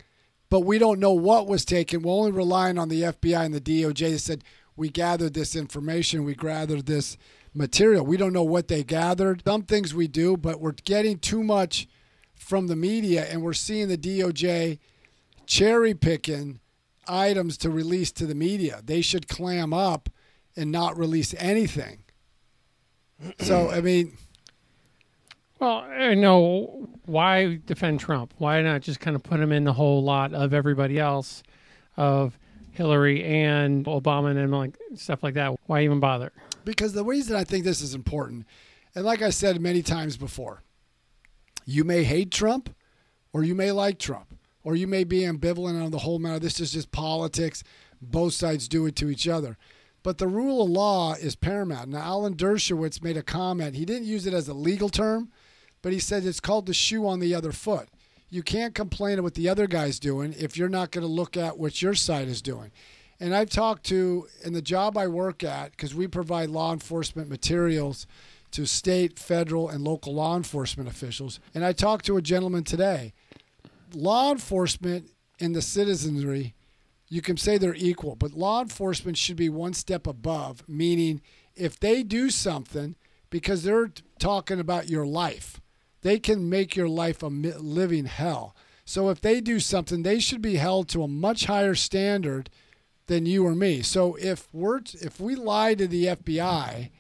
but 0.50 0.61
we 0.61 0.79
don't 0.79 0.99
know 0.99 1.12
what 1.12 1.47
was 1.47 1.65
taken. 1.65 2.03
We're 2.03 2.12
only 2.12 2.33
relying 2.33 2.79
on 2.79 2.88
the 2.88 3.03
FBI 3.03 3.45
and 3.45 3.55
the 3.55 3.61
DOJ. 3.61 3.99
They 4.11 4.19
said 4.19 4.43
we 4.76 4.91
gathered 4.91 5.35
this 5.35 5.55
information, 5.55 6.25
we 6.25 6.35
gathered 6.35 6.87
this 6.87 7.17
material. 7.57 8.05
We 8.05 8.17
don't 8.17 8.33
know 8.33 8.43
what 8.43 8.69
they 8.69 8.85
gathered. 8.85 9.43
Some 9.47 9.63
things 9.63 9.95
we 9.95 10.09
do, 10.09 10.37
but 10.37 10.61
we're 10.61 10.73
getting 10.73 11.19
too 11.19 11.43
much 11.43 11.89
from 12.35 12.67
the 12.67 12.77
media, 12.77 13.25
and 13.25 13.43
we're 13.43 13.53
seeing 13.55 13.89
the 13.89 13.99
DOJ 13.99 14.79
cherry 15.47 15.95
picking 15.95 16.61
items 17.09 17.57
to 17.59 17.71
release 17.71 18.13
to 18.13 18.27
the 18.27 18.35
media. 18.35 18.81
They 18.85 19.01
should 19.01 19.29
clam 19.29 19.73
up 19.73 20.09
and 20.57 20.71
not 20.71 20.99
release 20.99 21.35
anything. 21.39 22.05
So 23.39 23.71
I 23.73 23.81
mean. 23.81 24.17
Well, 25.59 25.79
I 25.79 26.13
know 26.13 26.87
why 27.07 27.61
defend 27.65 28.01
Trump? 28.01 28.35
Why 28.37 28.61
not 28.61 28.83
just 28.83 29.01
kind 29.01 29.17
of 29.17 29.23
put 29.23 29.41
him 29.41 29.53
in 29.53 29.65
the 29.65 29.73
whole 29.73 30.03
lot 30.03 30.35
of 30.35 30.53
everybody 30.53 30.99
else, 30.99 31.43
of 31.97 32.39
Hillary 32.73 33.25
and 33.25 33.87
Obama 33.87 34.37
and 34.37 34.53
like 34.53 34.77
stuff 34.97 35.23
like 35.23 35.35
that? 35.35 35.59
Why 35.67 35.85
even 35.85 35.99
bother? 35.99 36.31
Because 36.66 36.92
the 36.92 37.04
reason 37.04 37.37
I 37.37 37.44
think 37.44 37.64
this 37.64 37.80
is 37.80 37.94
important, 37.94 38.44
and 38.94 39.04
like 39.04 39.23
I 39.23 39.30
said 39.30 39.58
many 39.61 39.82
times 39.82 40.18
before, 40.18 40.62
you 41.64 41.85
may 41.85 42.02
hate 42.02 42.30
Trump 42.30 42.75
or 43.32 43.44
you 43.44 43.54
may 43.54 43.73
like 43.73 43.99
Trump 43.99 44.35
or 44.62 44.76
you 44.76 44.87
may 44.87 45.04
be 45.04 45.20
ambivalent 45.20 45.82
on 45.82 45.92
the 45.92 45.99
whole 45.99 46.18
matter. 46.18 46.40
This 46.40 46.61
is 46.61 46.73
just 46.73 46.90
politics. 46.90 47.62
Both 48.02 48.35
sides 48.35 48.68
do 48.68 48.85
it 48.85 48.96
to 48.96 49.08
each 49.08 49.28
other. 49.28 49.56
But 50.02 50.18
the 50.18 50.28
rule 50.28 50.62
of 50.62 50.70
law 50.70 51.14
is 51.14 51.37
paramount. 51.37 51.90
Now, 51.90 52.00
Alan 52.00 52.35
Dershowitz 52.35 53.02
made 53.02 53.16
a 53.16 53.23
comment. 53.23 53.75
He 53.75 53.85
didn't 53.85 54.08
use 54.08 54.26
it 54.26 54.35
as 54.35 54.49
a 54.49 54.54
legal 54.54 54.88
term, 54.88 55.30
but 55.82 55.92
he 55.92 55.99
said 55.99 56.25
it's 56.25 56.40
called 56.40 56.66
the 56.66 56.75
shoe 56.75 57.06
on 57.06 57.20
the 57.20 57.35
other 57.35 57.52
foot. 57.52 57.88
You 58.28 58.42
can't 58.42 58.75
complain 58.75 59.18
of 59.18 59.25
what 59.25 59.35
the 59.35 59.49
other 59.49 59.66
guy's 59.66 60.00
doing 60.00 60.35
if 60.38 60.56
you're 60.56 60.68
not 60.68 60.90
going 60.90 61.06
to 61.06 61.12
look 61.12 61.37
at 61.37 61.58
what 61.58 61.80
your 61.80 61.94
side 61.94 62.28
is 62.28 62.42
doing. 62.42 62.73
And 63.18 63.35
I've 63.35 63.50
talked 63.50 63.85
to, 63.85 64.26
in 64.44 64.52
the 64.52 64.62
job 64.62 64.99
I 64.99 65.06
work 65.06 65.42
at, 65.42 65.70
because 65.70 65.94
we 65.94 66.06
provide 66.06 66.50
law 66.50 66.73
enforcement 66.73 67.28
materials 67.28 68.06
to 68.52 68.66
state, 68.66 69.18
federal, 69.18 69.68
and 69.68 69.82
local 69.82 70.14
law 70.14 70.37
enforcement 70.37 70.88
officials. 70.88 71.40
And 71.54 71.64
I 71.64 71.73
talked 71.73 72.04
to 72.06 72.16
a 72.16 72.23
gentleman 72.23 72.64
today. 72.64 73.12
Law 73.94 74.32
enforcement 74.32 75.11
and 75.40 75.54
the 75.54 75.62
citizenry, 75.62 76.54
you 77.08 77.23
can 77.23 77.37
say 77.37 77.56
they're 77.56 77.75
equal, 77.75 78.16
but 78.16 78.32
law 78.32 78.62
enforcement 78.62 79.16
should 79.16 79.37
be 79.37 79.49
one 79.49 79.75
step 79.75 80.06
above, 80.06 80.62
meaning 80.68 81.20
if 81.54 81.78
they 81.78 82.02
do 82.02 82.30
something, 82.30 82.96
because 83.30 83.62
they're 83.62 83.90
talking 84.18 84.61
about 84.61 84.88
your 84.88 85.06
life, 85.06 85.61
they 86.02 86.18
can 86.18 86.49
make 86.49 86.76
your 86.76 86.88
life 86.88 87.23
a 87.23 87.26
living 87.26 88.04
hell. 88.04 88.54
So 88.85 89.08
if 89.08 89.20
they 89.20 89.40
do 89.40 89.58
something, 89.58 90.02
they 90.02 90.20
should 90.20 90.42
be 90.42 90.56
held 90.56 90.88
to 90.90 91.02
a 91.02 91.08
much 91.08 91.46
higher 91.46 91.75
standard 91.75 92.50
than 93.07 93.27
you 93.27 93.47
or 93.47 93.55
me. 93.55 93.83
So 93.83 94.17
if 94.17 94.49
we're 94.53 94.81
if 94.95 95.21
we 95.21 95.35
lie 95.35 95.75
to 95.75 95.87
the 95.87 96.07
FBI, 96.07 96.91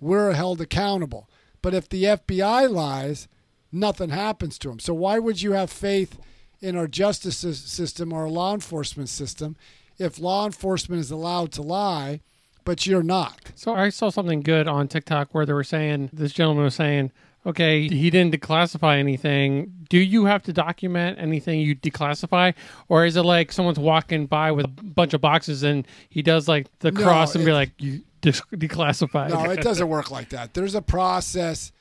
we're 0.00 0.32
held 0.32 0.60
accountable. 0.60 1.28
But 1.62 1.74
if 1.74 1.88
the 1.88 2.04
FBI 2.04 2.70
lies, 2.70 3.28
nothing 3.72 4.10
happens 4.10 4.58
to 4.58 4.68
them. 4.68 4.78
So 4.78 4.94
why 4.94 5.18
would 5.18 5.42
you 5.42 5.52
have 5.52 5.70
faith 5.70 6.18
in 6.60 6.76
our 6.76 6.86
justice 6.86 7.38
system 7.38 8.12
or 8.12 8.22
our 8.22 8.28
law 8.28 8.54
enforcement 8.54 9.08
system 9.08 9.56
if 9.98 10.18
law 10.18 10.46
enforcement 10.46 11.00
is 11.00 11.10
allowed 11.10 11.52
to 11.52 11.62
lie, 11.62 12.20
but 12.64 12.86
you're 12.86 13.02
not? 13.02 13.52
So 13.54 13.74
I 13.74 13.88
saw 13.88 14.10
something 14.10 14.42
good 14.42 14.68
on 14.68 14.88
TikTok 14.88 15.34
where 15.34 15.46
they 15.46 15.52
were 15.52 15.64
saying 15.64 16.10
this 16.12 16.32
gentleman 16.32 16.64
was 16.64 16.74
saying, 16.74 17.12
okay, 17.46 17.88
he 17.88 18.10
didn't 18.10 18.38
declassify 18.38 18.98
anything. 18.98 19.72
Do 19.88 19.98
you 19.98 20.24
have 20.26 20.42
to 20.44 20.52
document 20.52 21.18
anything 21.18 21.60
you 21.60 21.76
declassify, 21.76 22.54
or 22.88 23.06
is 23.06 23.16
it 23.16 23.22
like 23.22 23.52
someone's 23.52 23.78
walking 23.78 24.26
by 24.26 24.50
with 24.50 24.66
a 24.66 24.68
bunch 24.68 25.14
of 25.14 25.20
boxes 25.20 25.62
and 25.62 25.86
he 26.08 26.22
does 26.22 26.48
like 26.48 26.66
the 26.80 26.90
No, 26.90 27.02
cross 27.02 27.34
and 27.34 27.44
be 27.44 27.52
like, 27.52 27.70
you 27.78 28.02
dis- 28.20 28.42
declassified? 28.52 29.30
No, 29.30 29.50
it 29.50 29.62
doesn't 29.62 29.88
work 29.88 30.10
like 30.10 30.30
that. 30.30 30.54
There's 30.54 30.74
a 30.74 30.82
process 30.82 31.72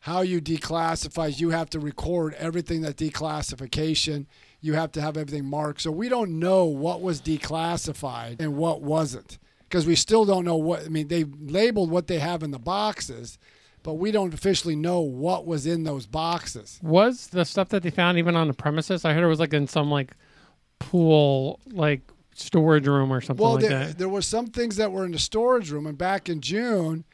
how 0.00 0.22
you 0.22 0.40
declassify. 0.40 1.38
You 1.38 1.50
have 1.50 1.68
to 1.70 1.78
record 1.78 2.34
everything 2.34 2.80
that 2.82 2.96
declassification. 2.96 4.26
You 4.62 4.74
have 4.74 4.92
to 4.92 5.00
have 5.00 5.16
everything 5.16 5.44
marked. 5.44 5.82
So 5.82 5.90
we 5.90 6.08
don't 6.08 6.38
know 6.38 6.64
what 6.64 7.02
was 7.02 7.20
declassified 7.20 8.40
and 8.40 8.56
what 8.56 8.82
wasn't 8.82 9.38
because 9.64 9.86
we 9.86 9.94
still 9.94 10.24
don't 10.24 10.44
know 10.44 10.56
what. 10.56 10.84
I 10.84 10.88
mean, 10.88 11.08
they 11.08 11.24
labeled 11.24 11.90
what 11.90 12.06
they 12.06 12.18
have 12.18 12.42
in 12.42 12.50
the 12.50 12.58
boxes, 12.58 13.38
but 13.82 13.94
we 13.94 14.10
don't 14.10 14.34
officially 14.34 14.76
know 14.76 15.00
what 15.00 15.46
was 15.46 15.66
in 15.66 15.84
those 15.84 16.06
boxes. 16.06 16.78
Was 16.82 17.28
the 17.28 17.44
stuff 17.44 17.68
that 17.70 17.82
they 17.82 17.90
found 17.90 18.18
even 18.18 18.36
on 18.36 18.48
the 18.48 18.54
premises? 18.54 19.04
I 19.04 19.12
heard 19.14 19.24
it 19.24 19.28
was 19.28 19.40
like 19.40 19.54
in 19.54 19.66
some 19.66 19.90
like 19.90 20.12
pool 20.78 21.60
like 21.72 22.00
storage 22.34 22.86
room 22.86 23.12
or 23.12 23.20
something 23.20 23.42
Well, 23.44 23.54
like 23.54 23.62
there, 23.68 23.86
that. 23.86 23.98
there 23.98 24.08
were 24.08 24.22
some 24.22 24.46
things 24.46 24.76
that 24.76 24.92
were 24.92 25.04
in 25.04 25.12
the 25.12 25.18
storage 25.18 25.70
room, 25.70 25.86
and 25.86 25.96
back 25.98 26.28
in 26.28 26.40
June, 26.40 27.04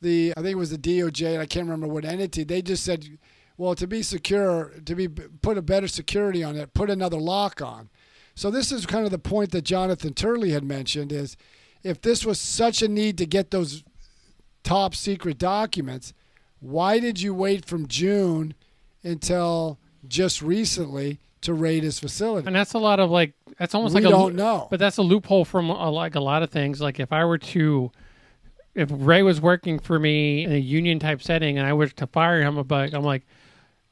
the 0.00 0.32
I 0.36 0.40
think 0.42 0.52
it 0.52 0.58
was 0.58 0.70
the 0.70 0.78
DOJ, 0.78 1.32
and 1.34 1.42
I 1.42 1.46
can't 1.46 1.66
remember 1.66 1.86
what 1.86 2.04
entity. 2.04 2.44
They 2.44 2.62
just 2.62 2.84
said, 2.84 3.18
well, 3.56 3.74
to 3.74 3.86
be 3.86 4.02
secure, 4.02 4.72
to 4.84 4.94
be 4.94 5.08
put 5.08 5.58
a 5.58 5.62
better 5.62 5.88
security 5.88 6.42
on 6.42 6.56
it, 6.56 6.72
put 6.72 6.88
another 6.90 7.18
lock 7.18 7.60
on. 7.60 7.90
So 8.34 8.50
this 8.50 8.72
is 8.72 8.86
kind 8.86 9.04
of 9.04 9.10
the 9.10 9.18
point 9.18 9.50
that 9.52 9.62
Jonathan 9.62 10.14
Turley 10.14 10.50
had 10.52 10.64
mentioned: 10.64 11.12
is 11.12 11.36
if 11.82 12.00
this 12.00 12.24
was 12.24 12.40
such 12.40 12.80
a 12.80 12.88
need 12.88 13.18
to 13.18 13.26
get 13.26 13.50
those 13.50 13.84
top 14.62 14.94
secret 14.94 15.38
documents, 15.38 16.12
why 16.60 16.98
did 16.98 17.20
you 17.20 17.34
wait 17.34 17.64
from 17.64 17.86
June 17.86 18.54
until 19.02 19.78
just 20.06 20.42
recently 20.42 21.18
to 21.42 21.54
raid 21.54 21.82
his 21.82 21.98
facility? 21.98 22.46
and 22.46 22.54
that's 22.54 22.74
a 22.74 22.78
lot 22.78 23.00
of 23.00 23.10
like 23.10 23.32
that's 23.58 23.74
almost 23.74 23.94
we 23.94 24.00
like 24.00 24.08
a 24.08 24.16
don't 24.16 24.36
know. 24.36 24.68
But 24.70 24.80
that's 24.80 24.96
a 24.96 25.02
loophole 25.02 25.44
from 25.44 25.70
uh, 25.70 25.90
like 25.90 26.14
a 26.14 26.20
lot 26.20 26.42
of 26.42 26.50
things. 26.50 26.80
Like 26.80 27.00
if 27.00 27.12
I 27.12 27.24
were 27.24 27.38
to, 27.38 27.90
if 28.74 28.88
Ray 28.90 29.22
was 29.22 29.40
working 29.40 29.78
for 29.78 29.98
me 29.98 30.44
in 30.44 30.52
a 30.52 30.58
union 30.58 30.98
type 30.98 31.22
setting 31.22 31.58
and 31.58 31.66
I 31.66 31.72
were 31.72 31.88
to 31.88 32.06
fire 32.06 32.42
him, 32.42 32.62
but 32.62 32.94
I'm 32.94 33.02
like, 33.02 33.26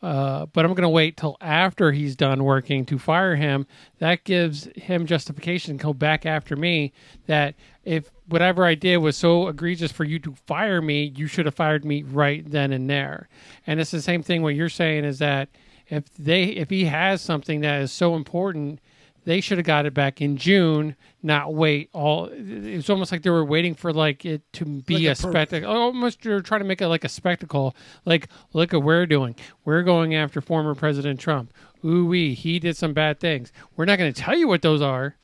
uh, 0.00 0.46
but 0.46 0.64
I'm 0.64 0.72
going 0.72 0.82
to 0.82 0.88
wait 0.88 1.16
till 1.16 1.36
after 1.40 1.90
he's 1.90 2.14
done 2.14 2.44
working 2.44 2.84
to 2.86 2.98
fire 2.98 3.34
him. 3.34 3.66
That 3.98 4.24
gives 4.24 4.68
him 4.76 5.06
justification 5.06 5.76
to 5.76 5.82
go 5.82 5.92
back 5.92 6.24
after 6.24 6.54
me. 6.54 6.92
That 7.26 7.56
if 7.84 8.10
whatever 8.26 8.64
I 8.64 8.74
did 8.74 8.98
was 8.98 9.16
so 9.16 9.48
egregious 9.48 9.90
for 9.90 10.04
you 10.04 10.18
to 10.20 10.36
fire 10.46 10.80
me, 10.80 11.12
you 11.16 11.26
should 11.26 11.46
have 11.46 11.54
fired 11.54 11.84
me 11.84 12.02
right 12.02 12.48
then 12.48 12.72
and 12.72 12.88
there. 12.88 13.28
And 13.66 13.80
it's 13.80 13.90
the 13.90 14.02
same 14.02 14.22
thing. 14.22 14.42
What 14.42 14.54
you're 14.54 14.68
saying 14.68 15.04
is 15.04 15.18
that 15.18 15.48
if 15.88 16.12
they 16.14 16.44
if 16.44 16.70
he 16.70 16.84
has 16.84 17.20
something 17.20 17.60
that 17.62 17.80
is 17.80 17.90
so 17.90 18.14
important 18.14 18.80
they 19.28 19.42
should 19.42 19.58
have 19.58 19.66
got 19.66 19.84
it 19.84 19.92
back 19.92 20.22
in 20.22 20.38
June, 20.38 20.96
not 21.22 21.52
wait 21.52 21.90
all. 21.92 22.30
It 22.32 22.76
was 22.76 22.88
almost 22.88 23.12
like 23.12 23.20
they 23.20 23.28
were 23.28 23.44
waiting 23.44 23.74
for 23.74 23.92
like 23.92 24.24
it 24.24 24.40
to 24.54 24.64
be 24.64 24.94
Like 24.94 25.02
a, 25.02 25.10
a 25.10 25.14
per- 25.16 25.30
spectacle. 25.32 25.70
Almost 25.70 26.24
you're 26.24 26.40
trying 26.40 26.62
to 26.62 26.66
make 26.66 26.80
it 26.80 26.88
like 26.88 27.04
a 27.04 27.10
spectacle. 27.10 27.76
Like, 28.06 28.28
look 28.54 28.72
at 28.72 28.78
what 28.78 28.86
we're 28.86 29.04
doing. 29.04 29.36
We're 29.66 29.82
going 29.82 30.14
after 30.14 30.40
former 30.40 30.74
President 30.74 31.20
Trump. 31.20 31.52
Ooh 31.84 32.06
wee, 32.06 32.32
he 32.32 32.58
did 32.58 32.74
some 32.74 32.94
bad 32.94 33.20
things. 33.20 33.52
We're 33.76 33.84
not 33.84 33.98
going 33.98 34.10
to 34.10 34.18
tell 34.18 34.34
you 34.34 34.48
what 34.48 34.62
those 34.62 34.80
are, 34.80 35.16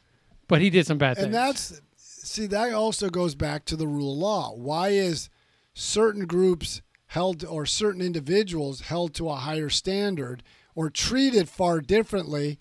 but 0.48 0.60
he 0.60 0.68
did 0.68 0.86
some 0.86 0.98
bad 0.98 1.16
things. 1.16 1.24
And 1.24 1.34
that's 1.34 1.80
see 1.96 2.46
that 2.48 2.74
also 2.74 3.08
goes 3.08 3.34
back 3.34 3.64
to 3.64 3.74
the 3.74 3.86
rule 3.86 4.12
of 4.12 4.18
law. 4.18 4.54
Why 4.54 4.90
is 4.90 5.30
certain 5.72 6.26
groups 6.26 6.82
held 7.06 7.42
or 7.42 7.64
certain 7.64 8.02
individuals 8.02 8.82
held 8.82 9.14
to 9.14 9.30
a 9.30 9.36
higher 9.36 9.70
standard 9.70 10.42
or 10.74 10.90
treated 10.90 11.48
far 11.48 11.80
differently 11.80 12.58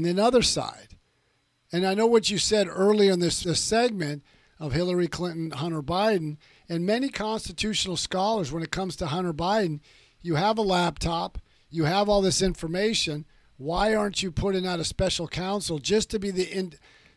than 0.00 0.16
the 0.16 0.22
other 0.22 0.42
side? 0.42 0.96
And 1.72 1.86
I 1.86 1.94
know 1.94 2.06
what 2.06 2.30
you 2.30 2.38
said 2.38 2.68
earlier 2.68 3.12
in 3.12 3.20
this, 3.20 3.42
this 3.42 3.60
segment 3.60 4.22
of 4.58 4.72
Hillary 4.72 5.08
Clinton, 5.08 5.50
Hunter 5.50 5.82
Biden, 5.82 6.36
and 6.68 6.86
many 6.86 7.08
constitutional 7.08 7.96
scholars 7.96 8.52
when 8.52 8.62
it 8.62 8.70
comes 8.70 8.96
to 8.96 9.06
Hunter 9.06 9.32
Biden, 9.32 9.80
you 10.20 10.36
have 10.36 10.58
a 10.58 10.62
laptop, 10.62 11.38
you 11.70 11.84
have 11.84 12.08
all 12.08 12.22
this 12.22 12.42
information. 12.42 13.24
Why 13.56 13.94
aren't 13.94 14.22
you 14.22 14.30
putting 14.30 14.66
out 14.66 14.80
a 14.80 14.84
special 14.84 15.26
counsel 15.26 15.78
just 15.78 16.10
to 16.10 16.18
be 16.18 16.30
the 16.30 16.50
in, 16.50 16.74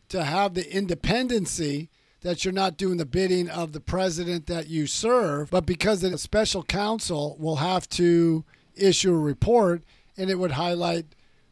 to 0.08 0.24
have 0.24 0.54
the 0.54 0.68
independency 0.74 1.90
that 2.22 2.44
you're 2.44 2.52
not 2.52 2.76
doing 2.76 2.96
the 2.96 3.06
bidding 3.06 3.48
of 3.48 3.72
the 3.72 3.80
president 3.80 4.46
that 4.46 4.68
you 4.68 4.86
serve, 4.86 5.50
but 5.50 5.66
because 5.66 6.00
the 6.00 6.18
special 6.18 6.62
counsel 6.62 7.36
will 7.38 7.56
have 7.56 7.88
to 7.90 8.44
issue 8.74 9.14
a 9.14 9.18
report 9.18 9.82
and 10.16 10.30
it 10.30 10.38
would 10.38 10.52
highlight 10.52 11.06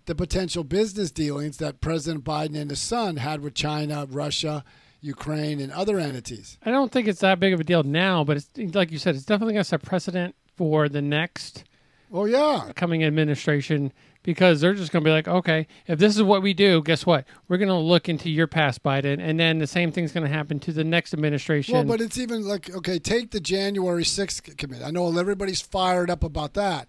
the 0.07 0.15
potential 0.15 0.65
business 0.65 1.11
dealings 1.11 1.57
that 1.59 1.81
President 1.81 2.25
Biden 2.25 2.57
and 2.57 2.71
his 2.71 2.81
son 2.81 3.17
had 3.17 3.41
with 3.41 3.55
China, 3.55 4.07
Russia, 4.11 4.65
Ukraine, 5.01 5.61
and 5.61 5.73
other 5.73 5.99
entities. 5.99 6.59
I 6.65 6.71
don't 6.71 6.93
think 6.93 7.09
it's 7.09 7.21
that 7.21 7.41
big 7.41 7.53
of 7.53 7.61
a 7.61 7.65
deal 7.65 7.83
now, 7.83 8.25
but 8.25 8.37
it's 8.37 8.75
like 8.75 8.91
you 8.91 8.99
said, 8.99 9.15
it's 9.15 9.25
definitely 9.25 9.55
going 9.55 9.65
to 9.65 9.69
set 9.69 9.83
precedent 9.83 10.35
for 10.57 10.89
the 10.89 11.03
next 11.03 11.65
Oh 12.17 12.27
yeah, 12.27 12.71
coming 12.77 13.03
administration 13.03 13.93
because 14.23 14.61
they're 14.61 14.75
just 14.75 14.93
going 14.93 15.03
to 15.03 15.09
be 15.09 15.11
like, 15.11 15.27
okay, 15.27 15.67
if 15.89 15.99
this 15.99 16.15
is 16.15 16.23
what 16.23 16.43
we 16.43 16.55
do, 16.55 16.81
guess 16.81 17.05
what? 17.05 17.27
We're 17.49 17.57
going 17.57 17.69
to 17.69 17.75
look 17.75 18.09
into 18.09 18.31
your 18.31 18.47
past, 18.47 18.85
Biden, 18.85 19.19
and 19.21 19.39
then 19.39 19.59
the 19.59 19.67
same 19.67 19.91
thing's 19.91 20.13
going 20.13 20.25
to 20.25 20.33
happen 20.33 20.61
to 20.61 20.73
the 20.73 20.85
next 20.85 21.13
administration. 21.13 21.75
Well, 21.75 21.85
but 21.85 22.01
it's 22.01 22.17
even 22.17 22.47
like 22.47 22.73
okay, 22.73 23.01
take 23.01 23.33
the 23.33 23.41
January 23.41 24.05
6th 24.05 24.57
committee. 24.57 24.85
I 24.85 24.93
know 24.93 25.19
everybody's 25.19 25.61
fired 25.61 26.09
up 26.09 26.23
about 26.23 26.55
that, 26.55 26.89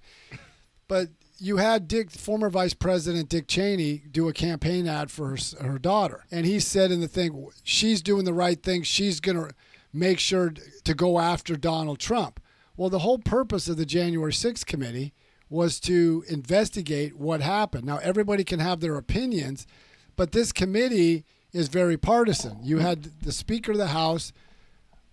but 0.87 1.09
you 1.37 1.57
had 1.57 1.87
Dick, 1.87 2.11
former 2.11 2.49
Vice 2.49 2.73
President 2.73 3.29
Dick 3.29 3.47
Cheney, 3.47 4.03
do 4.11 4.27
a 4.27 4.33
campaign 4.33 4.87
ad 4.87 5.11
for 5.11 5.29
her, 5.29 5.37
her 5.61 5.79
daughter, 5.79 6.25
and 6.31 6.45
he 6.45 6.59
said 6.59 6.91
in 6.91 7.01
the 7.01 7.07
thing, 7.07 7.47
she's 7.63 8.01
doing 8.01 8.25
the 8.25 8.33
right 8.33 8.61
thing. 8.61 8.83
She's 8.83 9.19
to 9.19 9.49
make 9.91 10.19
sure 10.19 10.53
to 10.83 10.93
go 10.93 11.19
after 11.19 11.55
Donald 11.55 11.99
Trump. 11.99 12.39
Well, 12.77 12.89
the 12.89 12.99
whole 12.99 13.19
purpose 13.19 13.69
of 13.69 13.77
the 13.77 13.85
January 13.85 14.33
6th 14.33 14.65
committee 14.65 15.13
was 15.49 15.79
to 15.81 16.23
investigate 16.27 17.17
what 17.17 17.41
happened. 17.41 17.85
Now, 17.85 17.97
everybody 17.97 18.43
can 18.43 18.59
have 18.59 18.79
their 18.79 18.97
opinions, 18.97 19.65
but 20.15 20.31
this 20.31 20.51
committee 20.51 21.25
is 21.53 21.69
very 21.69 21.97
partisan. 21.97 22.59
You 22.63 22.79
had 22.79 23.21
the 23.21 23.31
Speaker 23.31 23.73
of 23.73 23.77
the 23.77 23.87
House, 23.87 24.33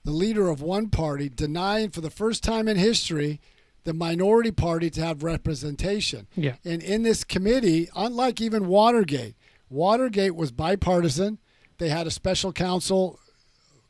the 0.05 0.11
leader 0.11 0.49
of 0.49 0.61
one 0.61 0.89
party, 0.89 1.29
denying 1.29 1.91
for 1.91 2.01
the 2.01 2.11
first 2.11 2.43
time 2.43 2.67
in 2.67 2.77
history 2.77 3.41
the 3.85 3.93
minority 3.93 4.53
party 4.53 4.91
to 4.91 5.05
have 5.05 5.23
representation. 5.23 6.27
Yeah. 6.37 6.55
And 6.65 6.83
in 6.83 7.03
this 7.03 7.25
committee, 7.25 7.89
unlike 7.97 8.41
even 8.41 8.69
Watergate, 8.69 9.35
Watergate 9.71 10.37
was 10.37 10.53
bipartisan. 10.53 11.39
They 11.79 11.89
had 11.89 12.07
a 12.07 12.11
special 12.11 12.53
counsel 12.53 13.19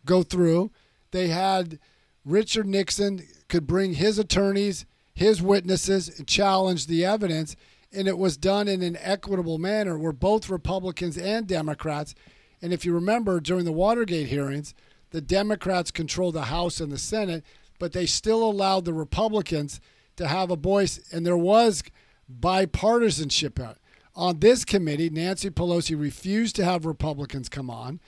go 0.07 0.23
through. 0.23 0.71
They 1.11 1.29
had 1.29 1.79
Richard 2.25 2.67
Nixon 2.67 3.27
could 3.49 3.67
bring 3.67 3.95
his 3.95 4.19
attorneys, 4.19 4.87
his 5.15 5.43
witnesses, 5.43 6.09
and 6.19 6.27
challenge 6.27 6.87
the 6.87 7.05
evidence. 7.05 7.55
And 7.93 8.09
it 8.09 8.17
was 8.17 8.39
done 8.39 8.69
in 8.69 8.83
an 8.83 8.97
equitable 9.01 9.59
manner 9.59 9.99
where 9.99 10.13
both 10.13 10.49
Republicans 10.49 11.19
and 11.19 11.47
Democrats, 11.47 12.15
and 12.63 12.73
if 12.73 12.87
you 12.87 12.95
remember 12.95 13.41
during 13.41 13.67
the 13.67 13.73
Watergate 13.73 14.29
hearings, 14.29 14.73
the 15.11 15.21
Democrats 15.21 15.91
controlled 15.91 16.35
the 16.35 16.43
House 16.43 16.81
and 16.81 16.91
the 16.91 16.97
Senate, 16.97 17.45
but 17.83 17.91
they 17.91 18.07
still 18.07 18.45
allowed 18.45 18.85
the 18.85 18.93
Republicans 18.93 19.81
to 20.15 20.29
have 20.29 20.53
a 20.53 20.57
voice. 20.57 21.01
And 21.11 21.27
there 21.27 21.37
was 21.37 21.83
bipartisanship 22.33 23.75
on 24.15 24.39
this 24.39 24.65
committee. 24.65 25.11
Nancy 25.11 25.51
Pelosi 25.51 26.01
refused 26.01 26.55
to 26.55 26.65
have 26.65 26.87
Republicans 26.87 27.49
come 27.49 27.69
on. 27.69 27.99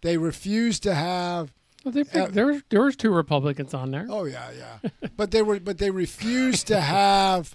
They 0.00 0.16
refused 0.16 0.82
to 0.84 0.94
have 0.94 1.52
well, 1.84 1.92
they, 1.92 2.04
uh, 2.18 2.28
there 2.28 2.46
was 2.46 2.62
there 2.70 2.82
was 2.82 2.96
two 2.96 3.12
Republicans 3.12 3.74
on 3.74 3.90
there. 3.90 4.06
Oh 4.08 4.24
yeah, 4.24 4.48
yeah. 4.56 4.90
but 5.18 5.30
they 5.30 5.42
were 5.42 5.60
but 5.60 5.76
they 5.76 5.90
refused 5.90 6.66
to 6.68 6.80
have 6.80 7.54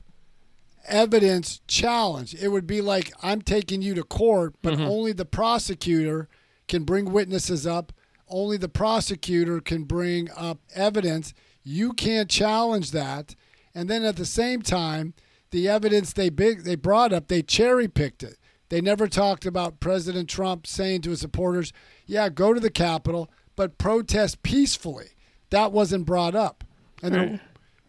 evidence 0.87 1.59
challenged. 1.67 2.35
It 2.39 2.49
would 2.49 2.67
be 2.67 2.81
like 2.81 3.11
I'm 3.23 3.41
taking 3.41 3.81
you 3.81 3.95
to 3.95 4.03
court, 4.03 4.53
but 4.61 4.75
mm-hmm. 4.75 4.83
only 4.83 5.11
the 5.11 5.25
prosecutor 5.25 6.29
can 6.67 6.83
bring 6.83 7.11
witnesses 7.11 7.65
up. 7.65 7.91
Only 8.29 8.57
the 8.57 8.69
prosecutor 8.69 9.59
can 9.59 9.85
bring 9.85 10.29
up 10.37 10.59
evidence. 10.75 11.33
You 11.63 11.93
can't 11.93 12.29
challenge 12.29 12.91
that. 12.91 13.35
And 13.73 13.89
then 13.89 14.03
at 14.03 14.17
the 14.17 14.25
same 14.25 14.61
time, 14.61 15.13
the 15.51 15.67
evidence 15.67 16.13
they 16.13 16.29
big 16.29 16.63
they 16.63 16.75
brought 16.75 17.13
up, 17.13 17.27
they 17.27 17.41
cherry 17.41 17.87
picked 17.87 18.23
it. 18.23 18.37
They 18.69 18.81
never 18.81 19.07
talked 19.07 19.45
about 19.45 19.79
President 19.79 20.29
Trump 20.29 20.65
saying 20.65 21.01
to 21.01 21.11
his 21.11 21.21
supporters, 21.21 21.73
"Yeah, 22.05 22.29
go 22.29 22.53
to 22.53 22.59
the 22.59 22.71
Capitol." 22.71 23.29
but 23.55 23.77
protest 23.77 24.43
peacefully. 24.43 25.09
That 25.49 25.71
wasn't 25.71 26.05
brought 26.05 26.35
up. 26.35 26.63
And 27.01 27.15
right. 27.15 27.39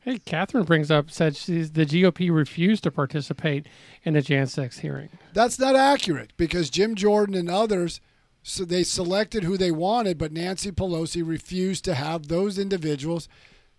Hey, 0.01 0.19
Catherine 0.19 0.65
brings 0.65 0.91
up 0.91 1.11
said 1.11 1.35
she's, 1.35 1.73
the 1.73 1.87
GOP 1.87 2.31
refused 2.31 2.83
to 2.83 2.91
participate 2.91 3.67
in 4.03 4.13
the 4.13 4.21
Jan 4.21 4.47
6 4.47 4.81
hearing. 4.81 5.09
That's 5.33 5.59
not 5.59 5.77
accurate 5.77 6.35
because 6.37 6.69
Jim 6.69 6.95
Jordan 6.95 7.35
and 7.35 7.51
others 7.51 8.01
so 8.43 8.67
they 8.67 8.83
selected 8.83 9.45
who 9.45 9.57
they 9.57 9.71
wanted, 9.71 10.19
but 10.19 10.31
Nancy 10.31 10.71
Pelosi 10.71 11.27
refused 11.27 11.83
to 11.87 11.95
have 11.95 12.29
those 12.29 12.59
individuals 12.59 13.27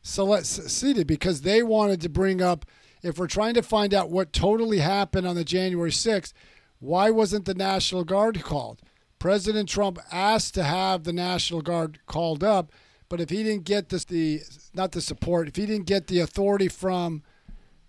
select, 0.05 0.45
seated 0.45 1.07
because 1.07 1.41
they 1.41 1.63
wanted 1.63 1.99
to 2.01 2.09
bring 2.09 2.41
up. 2.41 2.65
If 3.01 3.17
we're 3.17 3.27
trying 3.27 3.55
to 3.55 3.61
find 3.61 3.93
out 3.93 4.09
what 4.09 4.33
totally 4.33 4.79
happened 4.79 5.27
on 5.27 5.35
the 5.35 5.43
January 5.43 5.91
6th, 5.91 6.31
why 6.79 7.09
wasn't 7.09 7.45
the 7.45 7.53
National 7.53 8.03
Guard 8.03 8.41
called? 8.43 8.81
President 9.19 9.67
Trump 9.67 9.99
asked 10.11 10.53
to 10.53 10.63
have 10.63 11.03
the 11.03 11.13
National 11.13 11.61
Guard 11.61 11.99
called 12.05 12.43
up, 12.43 12.71
but 13.09 13.19
if 13.21 13.29
he 13.29 13.43
didn't 13.43 13.65
get 13.65 13.89
this, 13.89 14.05
the 14.05 14.41
not 14.73 14.91
the 14.91 15.01
support, 15.01 15.47
if 15.47 15.55
he 15.55 15.65
didn't 15.65 15.87
get 15.87 16.07
the 16.07 16.19
authority 16.19 16.67
from 16.67 17.23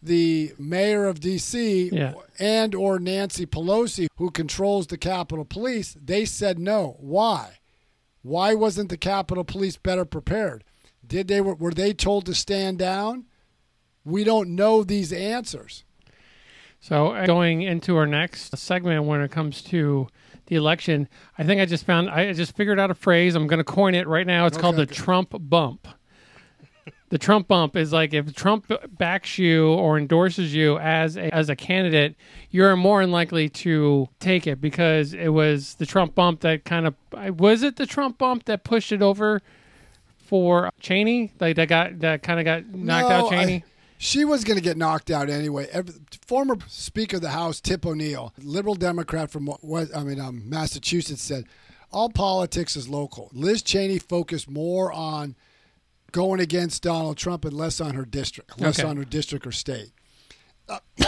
the 0.03 0.53
mayor 0.59 1.07
of 1.07 1.21
D.C. 1.21 1.91
Yeah. 1.93 2.15
and 2.39 2.75
or 2.75 2.99
Nancy 2.99 3.45
Pelosi, 3.45 4.07
who 4.17 4.31
controls 4.31 4.87
the 4.87 4.99
Capitol 4.99 5.45
Police, 5.45 5.97
they 6.03 6.25
said 6.25 6.59
no. 6.59 6.97
Why? 7.01 7.59
Why 8.23 8.55
wasn't 8.55 8.89
the 8.89 8.97
Capitol 8.97 9.45
Police 9.45 9.77
better 9.77 10.05
prepared? 10.05 10.65
Did 11.07 11.29
they 11.29 11.41
were 11.41 11.73
they 11.73 11.93
told 11.93 12.27
to 12.27 12.35
stand 12.35 12.79
down? 12.79 13.27
We 14.05 14.25
don't 14.25 14.55
know 14.55 14.85
these 14.85 15.13
answers. 15.13 15.85
So 16.81 17.09
uh, 17.09 17.27
going 17.27 17.63
into 17.63 17.97
our 17.97 18.07
next 18.07 18.57
segment, 18.57 19.05
when 19.05 19.21
it 19.21 19.31
comes 19.31 19.63
to 19.63 20.07
the 20.47 20.57
election, 20.57 21.09
I 21.37 21.45
think 21.45 21.61
I 21.61 21.67
just 21.67 21.85
found 21.85 22.11
I 22.11 22.33
just 22.33 22.57
figured 22.57 22.79
out 22.79 22.91
a 22.91 22.95
phrase. 22.95 23.35
I'm 23.35 23.47
going 23.47 23.59
to 23.59 23.65
coin 23.65 23.95
it 23.95 24.07
right 24.07 24.27
now. 24.27 24.47
It's 24.47 24.57
okay, 24.57 24.63
called 24.63 24.77
the 24.77 24.87
Trump 24.87 25.35
bump. 25.39 25.89
the 27.09 27.19
Trump 27.19 27.49
bump 27.49 27.77
is 27.77 27.93
like 27.93 28.15
if 28.15 28.33
Trump 28.35 28.71
backs 28.97 29.39
you 29.39 29.69
or 29.69 29.99
endorses 29.99 30.55
you 30.55 30.79
as 30.79 31.17
a, 31.17 31.35
as 31.35 31.49
a 31.49 31.57
candidate, 31.57 32.15
you're 32.51 32.77
more 32.77 33.05
likely 33.07 33.49
to 33.49 34.09
take 34.21 34.47
it 34.47 34.61
because 34.61 35.13
it 35.13 35.29
was 35.29 35.75
the 35.75 35.87
Trump 35.87 36.15
bump 36.15 36.41
that 36.41 36.65
kind 36.65 36.87
of 36.87 36.95
was 37.39 37.63
it 37.63 37.77
the 37.77 37.87
Trump 37.87 38.19
bump 38.19 38.45
that 38.45 38.65
pushed 38.65 38.93
it 38.93 39.03
over 39.03 39.43
for 40.27 40.71
Cheney, 40.81 41.33
like 41.41 41.57
that 41.57 41.69
got 41.69 42.01
that 42.01 42.23
kind 42.23 42.39
of 42.41 42.45
got 42.45 42.67
knocked 42.67 43.09
no, 43.09 43.15
out 43.15 43.31
Cheney. 43.31 43.55
I, 43.57 43.65
she 43.99 44.25
was 44.25 44.45
going 44.45 44.59
to 44.59 44.63
get 44.63 44.77
knocked 44.77 45.11
out 45.11 45.31
anyway. 45.31 45.69
Every, 45.73 45.95
former 46.27 46.57
Speaker 46.69 47.17
of 47.17 47.23
the 47.23 47.31
House 47.31 47.61
Tip 47.61 47.87
O'Neill, 47.87 48.33
liberal 48.39 48.75
Democrat 48.75 49.31
from 49.31 49.47
what 49.47 49.95
I 49.97 50.03
mean 50.03 50.21
um, 50.21 50.49
Massachusetts, 50.49 51.23
said 51.23 51.47
all 51.93 52.11
politics 52.11 52.77
is 52.77 52.89
local. 52.89 53.31
Liz 53.33 53.63
Cheney 53.63 53.99
focused 53.99 54.51
more 54.51 54.93
on 54.93 55.35
going 56.13 56.41
against 56.41 56.83
Donald 56.83 57.17
Trump 57.17 57.45
and 57.45 57.55
less 57.55 57.81
on 57.81 57.95
her 57.95 58.05
district, 58.05 58.61
less 58.61 58.79
okay. 58.79 58.89
on 58.89 58.97
her 58.97 59.05
district 59.05 59.47
or 59.47 59.53
state. 59.53 59.93
Uh, 60.69 60.79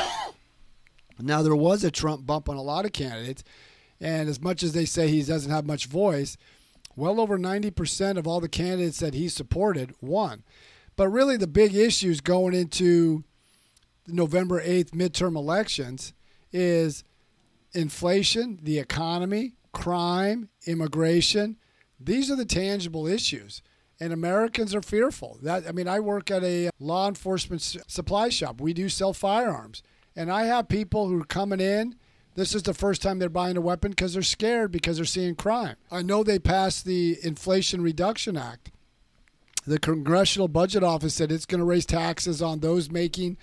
now 1.18 1.42
there 1.42 1.56
was 1.56 1.84
a 1.84 1.90
Trump 1.90 2.26
bump 2.26 2.48
on 2.48 2.56
a 2.56 2.62
lot 2.62 2.84
of 2.84 2.92
candidates, 2.92 3.44
and 4.00 4.28
as 4.28 4.40
much 4.40 4.62
as 4.62 4.72
they 4.72 4.84
say 4.84 5.08
he 5.08 5.22
doesn't 5.22 5.50
have 5.50 5.66
much 5.66 5.86
voice, 5.86 6.36
well 6.98 7.20
over 7.20 7.38
ninety 7.38 7.70
percent 7.70 8.18
of 8.18 8.26
all 8.26 8.40
the 8.40 8.48
candidates 8.48 8.98
that 9.00 9.14
he 9.14 9.28
supported 9.28 9.94
won. 10.00 10.42
But 10.96 11.08
really, 11.08 11.36
the 11.36 11.46
big 11.46 11.74
issues 11.74 12.20
going 12.20 12.54
into 12.54 13.22
November 14.08 14.60
8th 14.60 14.90
midterm 14.90 15.36
elections 15.36 16.12
is 16.52 17.04
inflation, 17.72 18.58
the 18.62 18.78
economy, 18.78 19.52
crime, 19.72 20.48
immigration. 20.66 21.56
These 22.00 22.30
are 22.30 22.36
the 22.36 22.44
tangible 22.44 23.06
issues. 23.06 23.62
And 24.00 24.12
Americans 24.12 24.74
are 24.74 24.82
fearful. 24.82 25.38
That 25.42 25.66
I 25.68 25.72
mean, 25.72 25.88
I 25.88 26.00
work 26.00 26.30
at 26.30 26.44
a 26.44 26.70
law 26.78 27.08
enforcement 27.08 27.62
supply 27.62 28.28
shop. 28.28 28.60
We 28.60 28.72
do 28.72 28.88
sell 28.88 29.12
firearms. 29.12 29.82
And 30.14 30.32
I 30.32 30.44
have 30.44 30.68
people 30.68 31.08
who 31.08 31.20
are 31.20 31.24
coming 31.24 31.60
in. 31.60 31.96
This 32.38 32.54
is 32.54 32.62
the 32.62 32.74
first 32.74 33.02
time 33.02 33.18
they're 33.18 33.28
buying 33.28 33.56
a 33.56 33.60
weapon 33.60 33.90
because 33.90 34.14
they're 34.14 34.22
scared 34.22 34.70
because 34.70 34.96
they're 34.96 35.04
seeing 35.04 35.34
crime. 35.34 35.76
I 35.90 36.02
know 36.02 36.22
they 36.22 36.38
passed 36.38 36.84
the 36.84 37.18
Inflation 37.22 37.82
Reduction 37.82 38.36
Act 38.36 38.70
the 39.68 39.78
Congressional 39.78 40.48
Budget 40.48 40.82
Office 40.82 41.14
said 41.14 41.30
it's 41.30 41.46
going 41.46 41.58
to 41.60 41.64
raise 41.64 41.86
taxes 41.86 42.40
on 42.40 42.60
those 42.60 42.90
making 42.90 43.36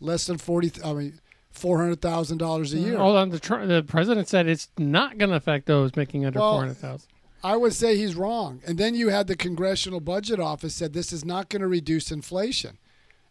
less 0.00 0.26
than 0.26 0.38
forty. 0.38 0.70
I 0.84 0.92
mean, 0.92 1.20
four 1.50 1.78
hundred 1.78 2.00
thousand 2.00 2.38
dollars 2.38 2.72
a 2.72 2.78
uh, 2.78 2.80
year. 2.80 2.96
Hold 2.96 3.16
on, 3.16 3.30
the 3.30 3.38
the 3.66 3.84
president 3.86 4.28
said 4.28 4.46
it's 4.46 4.68
not 4.78 5.18
going 5.18 5.30
to 5.30 5.36
affect 5.36 5.66
those 5.66 5.96
making 5.96 6.24
under 6.24 6.38
well, 6.38 6.52
four 6.52 6.60
hundred 6.60 6.76
thousand. 6.76 7.08
I 7.42 7.56
would 7.56 7.74
say 7.74 7.96
he's 7.96 8.14
wrong. 8.14 8.62
And 8.66 8.78
then 8.78 8.94
you 8.94 9.10
had 9.10 9.26
the 9.26 9.36
Congressional 9.36 10.00
Budget 10.00 10.40
Office 10.40 10.74
said 10.74 10.94
this 10.94 11.12
is 11.12 11.24
not 11.24 11.50
going 11.50 11.60
to 11.60 11.68
reduce 11.68 12.10
inflation. 12.10 12.78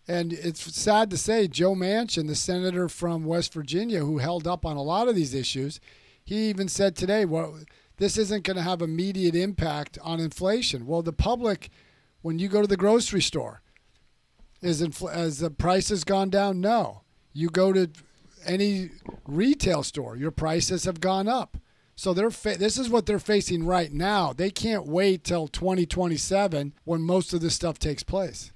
And 0.08 0.34
it's 0.34 0.76
sad 0.76 1.10
to 1.12 1.18
say 1.18 1.48
Joe 1.48 1.76
Manchin, 1.76 2.28
the 2.28 2.36
senator 2.36 2.90
from 2.90 3.24
West 3.24 3.54
Virginia 3.54 4.00
who 4.00 4.18
held 4.18 4.48
up 4.48 4.66
on 4.66 4.76
a 4.76 4.82
lot 4.82 5.08
of 5.08 5.16
these 5.16 5.34
issues, 5.34 5.80
he 6.26 6.50
even 6.50 6.68
said 6.68 6.96
today, 6.96 7.26
well, 7.26 7.60
this 7.98 8.18
isn't 8.18 8.44
going 8.44 8.58
to 8.58 8.64
have 8.64 8.82
immediate 8.82 9.36
impact 9.36 9.98
on 10.02 10.20
inflation. 10.20 10.86
Well, 10.86 11.02
the 11.02 11.14
public 11.14 11.70
when 12.24 12.40
you 12.40 12.48
go 12.48 12.62
to 12.62 12.68
the 12.68 12.78
grocery 12.78 13.22
store. 13.22 13.62
Is 14.62 14.82
infl- 14.82 15.14
has 15.14 15.40
the 15.40 15.52
prices 15.52 16.06
gone 16.06 16.30
down? 16.30 16.62
No. 16.62 17.02
You 17.34 17.50
go 17.50 17.74
to 17.74 17.90
any 18.46 18.92
retail 19.28 19.84
store, 19.84 20.16
your 20.16 20.32
prices 20.32 20.86
have 20.86 21.02
gone 21.02 21.28
up. 21.28 21.58
So 21.96 22.14
they're 22.14 22.32
fa- 22.32 22.58
this 22.58 22.78
is 22.78 22.90
what 22.90 23.06
they're 23.06 23.20
facing 23.20 23.66
right 23.66 23.92
now. 23.92 24.32
They 24.32 24.50
can't 24.50 24.88
wait 24.88 25.26
till 25.26 25.50
2027 25.50 26.74
when 26.86 27.02
most 27.02 27.34
of 27.34 27.42
this 27.42 27.54
stuff 27.54 27.78
takes 27.78 28.04
place. 28.04 28.53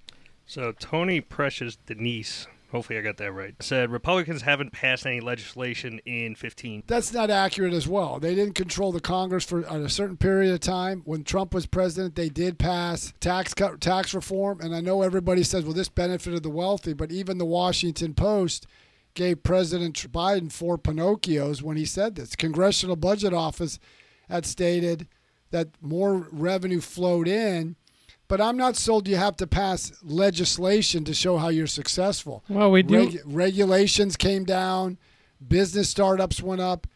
So 0.47 0.71
Tony 0.71 1.21
Precious 1.21 1.75
Denise 1.75 2.47
Hopefully, 2.71 2.99
I 2.99 3.01
got 3.01 3.15
that 3.17 3.31
right. 3.31 3.55
Said 3.61 3.91
Republicans 3.91 4.41
haven't 4.41 4.73
passed 4.73 5.05
any 5.05 5.21
legislation 5.21 5.99
in 6.05 6.35
15. 6.35 6.83
That's 6.85 7.13
not 7.13 7.29
accurate 7.29 7.73
as 7.73 7.87
well. 7.87 8.19
They 8.19 8.35
didn't 8.35 8.55
control 8.55 8.91
the 8.91 8.99
Congress 8.99 9.45
for 9.45 9.61
a 9.61 9.89
certain 9.89 10.17
period 10.17 10.53
of 10.53 10.59
time. 10.59 11.01
When 11.05 11.23
Trump 11.23 11.53
was 11.53 11.65
president, 11.65 12.15
they 12.15 12.27
did 12.27 12.59
pass 12.59 13.13
tax 13.21 13.53
cut, 13.53 13.79
tax 13.79 14.13
reform, 14.13 14.59
and 14.59 14.75
I 14.75 14.81
know 14.81 15.01
everybody 15.01 15.43
says, 15.43 15.63
"Well, 15.63 15.73
this 15.73 15.87
benefited 15.87 16.43
the 16.43 16.49
wealthy," 16.49 16.91
but 16.91 17.09
even 17.09 17.37
the 17.37 17.45
Washington 17.45 18.13
Post 18.13 18.67
gave 19.13 19.43
President 19.43 19.95
Biden 20.11 20.51
four 20.51 20.77
Pinocchios 20.77 21.61
when 21.61 21.77
he 21.77 21.85
said 21.85 22.15
this. 22.15 22.35
Congressional 22.35 22.97
Budget 22.97 23.33
Office 23.33 23.79
had 24.29 24.45
stated 24.45 25.07
that 25.51 25.69
more 25.81 26.27
revenue 26.31 26.81
flowed 26.81 27.29
in 27.29 27.77
but 28.27 28.41
I'm 28.41 28.57
not 28.57 28.75
sold 28.75 29.07
you 29.07 29.15
have 29.15 29.37
to 29.37 29.47
pass 29.47 29.91
legislation 30.03 31.03
to 31.05 31.13
show 31.13 31.37
how 31.37 31.49
you're 31.49 31.67
successful. 31.67 32.43
Well, 32.49 32.71
we 32.71 32.83
do. 32.83 32.97
Reg- 33.05 33.21
regulations 33.25 34.15
came 34.15 34.43
down, 34.43 34.97
business 35.45 35.89
startups 35.89 36.41
went 36.41 36.61
up. 36.61 36.87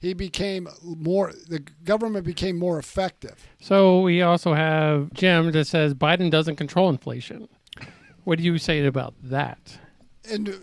He 0.00 0.14
became 0.14 0.68
more, 0.82 1.32
the 1.48 1.58
government 1.82 2.24
became 2.24 2.56
more 2.56 2.78
effective. 2.78 3.34
So 3.60 4.00
we 4.00 4.22
also 4.22 4.54
have 4.54 5.12
Jim 5.12 5.50
that 5.50 5.66
says 5.66 5.92
Biden 5.92 6.30
doesn't 6.30 6.56
control 6.56 6.88
inflation. 6.88 7.48
What 8.22 8.38
do 8.38 8.44
you 8.44 8.58
say 8.58 8.84
about 8.86 9.14
that? 9.24 9.78
And 10.30 10.62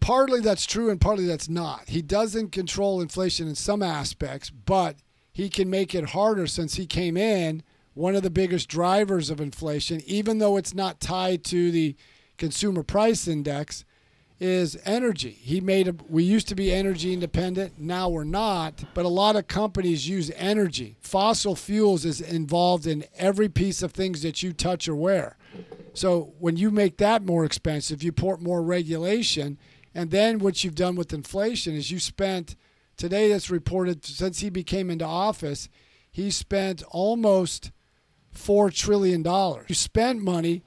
partly 0.00 0.40
that's 0.40 0.66
true 0.66 0.90
and 0.90 1.00
partly 1.00 1.24
that's 1.26 1.48
not. 1.48 1.88
He 1.88 2.02
doesn't 2.02 2.50
control 2.50 3.00
inflation 3.00 3.48
in 3.48 3.54
some 3.54 3.82
aspects, 3.82 4.50
but 4.50 4.96
he 5.32 5.48
can 5.48 5.70
make 5.70 5.94
it 5.94 6.10
harder 6.10 6.46
since 6.46 6.74
he 6.74 6.86
came 6.86 7.16
in 7.16 7.62
one 7.94 8.14
of 8.14 8.22
the 8.22 8.30
biggest 8.30 8.68
drivers 8.68 9.30
of 9.30 9.40
inflation, 9.40 10.02
even 10.06 10.38
though 10.38 10.56
it's 10.56 10.74
not 10.74 11.00
tied 11.00 11.44
to 11.44 11.70
the 11.70 11.96
consumer 12.36 12.82
price 12.82 13.26
index, 13.26 13.84
is 14.40 14.76
energy. 14.84 15.30
He 15.30 15.60
made 15.60 15.86
a, 15.86 15.94
we 16.08 16.24
used 16.24 16.48
to 16.48 16.56
be 16.56 16.72
energy 16.72 17.12
independent, 17.12 17.78
now 17.78 18.08
we're 18.08 18.24
not, 18.24 18.84
but 18.92 19.04
a 19.04 19.08
lot 19.08 19.36
of 19.36 19.46
companies 19.46 20.08
use 20.08 20.30
energy. 20.34 20.96
Fossil 21.00 21.54
fuels 21.54 22.04
is 22.04 22.20
involved 22.20 22.86
in 22.86 23.04
every 23.16 23.48
piece 23.48 23.80
of 23.80 23.92
things 23.92 24.22
that 24.22 24.42
you 24.42 24.52
touch 24.52 24.88
or 24.88 24.96
wear. 24.96 25.36
So 25.94 26.34
when 26.40 26.56
you 26.56 26.72
make 26.72 26.98
that 26.98 27.24
more 27.24 27.44
expensive, 27.44 28.02
you 28.02 28.10
put 28.10 28.42
more 28.42 28.60
regulation, 28.60 29.56
and 29.94 30.10
then 30.10 30.40
what 30.40 30.64
you've 30.64 30.74
done 30.74 30.96
with 30.96 31.12
inflation 31.12 31.74
is 31.74 31.92
you 31.92 32.00
spent 32.00 32.56
today 32.96 33.28
that's 33.28 33.50
reported 33.50 34.04
since 34.04 34.40
he 34.40 34.50
became 34.50 34.90
into 34.90 35.04
office, 35.04 35.68
he 36.10 36.30
spent 36.30 36.82
almost 36.90 37.70
four 38.34 38.70
trillion 38.70 39.22
dollars. 39.22 39.66
You 39.68 39.74
spent 39.74 40.22
money 40.22 40.62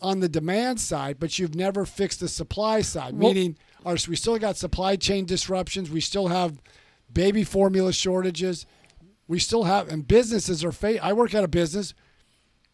on 0.00 0.20
the 0.20 0.28
demand 0.28 0.80
side, 0.80 1.18
but 1.18 1.38
you've 1.38 1.54
never 1.54 1.84
fixed 1.84 2.20
the 2.20 2.28
supply 2.28 2.80
side. 2.80 3.14
Well, 3.14 3.32
meaning, 3.32 3.56
our, 3.84 3.96
we 4.08 4.16
still 4.16 4.38
got 4.38 4.56
supply 4.56 4.96
chain 4.96 5.24
disruptions. 5.24 5.90
We 5.90 6.00
still 6.00 6.28
have 6.28 6.60
baby 7.12 7.44
formula 7.44 7.92
shortages. 7.92 8.66
We 9.28 9.38
still 9.38 9.64
have, 9.64 9.88
and 9.88 10.06
businesses 10.06 10.64
are. 10.64 10.72
Fa- 10.72 11.04
I 11.04 11.12
work 11.12 11.34
at 11.34 11.44
a 11.44 11.48
business 11.48 11.94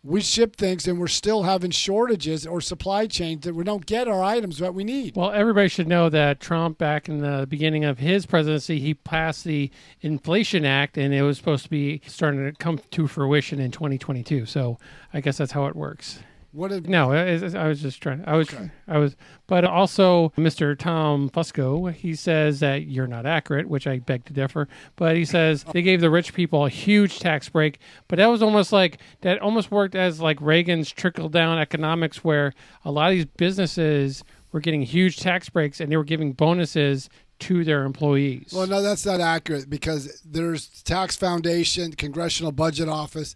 we 0.05 0.21
ship 0.21 0.57
things 0.57 0.89
and 0.89 0.99
we're 0.99 1.07
still 1.07 1.45
having 1.45 1.71
shortages 1.71 2.47
or 2.47 2.61
supply 2.61 3.07
chains 3.07 3.45
that 3.45 3.55
we 3.55 3.63
don't 3.63 3.87
get 3.87 4.09
our 4.09 4.23
items 4.23 4.59
that 4.59 4.75
we 4.75 4.83
need. 4.83 5.15
Well, 5.15 5.31
everybody 5.31 5.69
should 5.69 5.87
know 5.87 6.09
that 6.09 6.41
Trump, 6.41 6.79
back 6.79 7.09
in 7.09 7.19
the 7.19 7.47
beginning 7.49 7.85
of 7.85 7.99
his 7.99 8.27
presidency, 8.27 8.81
he 8.81 8.95
passed 8.95 9.45
the 9.45 9.71
Inflation 10.01 10.65
Act 10.65 10.99
and 10.99 11.15
it 11.15 11.23
was 11.23 11.39
supposed 11.39 11.65
to 11.65 11.71
be 11.71 12.03
starting 12.07 12.45
to 12.45 12.53
come 12.53 12.81
to 12.91 13.07
fruition 13.07 13.61
in 13.61 13.71
2022. 13.71 14.47
So 14.47 14.79
I 15.15 15.21
guess 15.21 15.39
that's 15.39 15.53
how 15.53 15.67
it 15.67 15.77
works. 15.77 16.19
What 16.53 16.71
if, 16.71 16.87
no, 16.87 17.13
I, 17.13 17.67
was 17.67 17.81
just 17.81 18.03
trying. 18.03 18.23
I 18.27 18.37
was, 18.37 18.53
okay. 18.53 18.71
I 18.87 18.99
was, 18.99 19.17
but 19.47 19.65
also 19.65 20.35
Mr. 20.37 20.79
Tom 20.79 21.31
Fusco. 21.31 21.91
He 21.93 22.15
says 22.15 22.61
that 22.61 22.87
you're 22.87 23.07
not 23.07 23.25
accurate, 23.25 23.69
which 23.69 23.87
I 23.87 24.01
beg 24.01 24.27
to 24.27 24.35
differ. 24.35 24.69
But 24.97 25.17
he 25.17 25.25
says 25.25 25.65
they 25.73 25.81
gave 25.81 26.03
the 26.03 26.11
rich 26.11 26.35
people 26.35 26.67
a 26.67 26.69
huge 26.69 27.21
tax 27.21 27.49
break, 27.49 27.79
but 28.07 28.17
that 28.17 28.27
was 28.27 28.43
almost 28.43 28.71
like 28.71 28.99
that 29.23 29.41
almost 29.41 29.71
worked 29.71 29.95
as 29.95 30.21
like 30.21 30.41
Reagan's 30.43 30.91
trickle 30.91 31.31
down 31.31 31.59
economics, 31.59 32.23
where 32.23 32.53
a 32.85 32.91
lot 32.91 33.11
of 33.11 33.17
these 33.17 33.25
businesses 33.25 34.23
were 34.53 34.61
getting 34.61 34.83
huge 34.83 35.19
tax 35.21 35.49
breaks 35.49 35.81
and 35.81 35.91
they 35.91 35.97
were 35.97 36.05
giving 36.05 36.35
bonuses 36.35 37.09
to 37.43 37.65
their 37.65 37.85
employees. 37.85 38.53
Well, 38.55 38.67
no, 38.67 38.83
that's 38.83 39.05
not 39.05 39.21
accurate 39.21 39.69
because 39.69 40.21
there's 40.25 40.69
Tax 40.83 41.17
Foundation, 41.17 41.93
Congressional 41.93 42.53
Budget 42.53 42.89
Office 42.89 43.35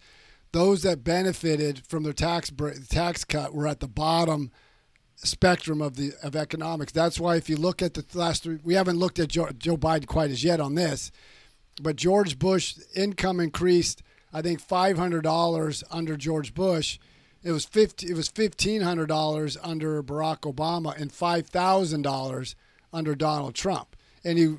those 0.57 0.83
that 0.85 1.05
benefited 1.05 1.87
from 1.87 2.03
their 2.03 2.15
tax 2.15 2.51
tax 2.89 3.25
cut 3.25 3.53
were 3.53 3.69
at 3.69 3.81
the 3.81 3.87
bottom 3.87 4.51
spectrum 5.17 5.83
of 5.83 5.97
the 5.97 6.13
of 6.23 6.35
economics. 6.35 6.93
That's 6.93 7.21
why 7.21 7.37
if 7.37 7.51
you 7.51 7.57
look 7.57 7.83
at 7.83 7.93
the 7.93 8.05
last 8.15 8.43
three, 8.43 8.59
we 8.65 8.73
haven't 8.73 8.97
looked 8.97 9.19
at 9.19 9.29
Joe, 9.29 9.51
Joe 9.59 9.77
Biden 9.77 10.07
quite 10.07 10.31
as 10.31 10.43
yet 10.43 10.59
on 10.59 10.75
this, 10.75 11.13
but 11.83 11.97
George 11.97 12.39
Bush 12.39 12.75
income 12.95 13.39
increased. 13.39 14.03
I 14.33 14.41
think 14.41 14.61
five 14.61 14.97
hundred 14.97 15.25
dollars 15.25 15.85
under 15.91 16.17
George 16.17 16.55
Bush. 16.55 16.99
It 17.43 17.53
was 17.53 17.67
fifty. 17.67 18.09
It 18.09 18.17
was 18.17 18.29
fifteen 18.29 18.81
hundred 18.81 19.09
dollars 19.09 19.59
under 19.63 20.03
Barack 20.03 20.51
Obama 20.51 20.99
and 20.99 21.13
five 21.13 21.49
thousand 21.49 22.01
dollars 22.01 22.57
under 22.95 23.15
Donald 23.15 23.55
Trump. 23.55 23.95
And 24.25 24.39
he, 24.39 24.55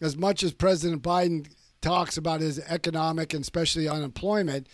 as 0.00 0.16
much 0.16 0.44
as 0.44 0.52
President 0.52 1.02
Biden 1.02 1.48
talks 1.80 2.16
about 2.16 2.40
his 2.40 2.60
economic 2.60 3.34
and 3.34 3.42
especially 3.42 3.88
unemployment, 3.88 4.68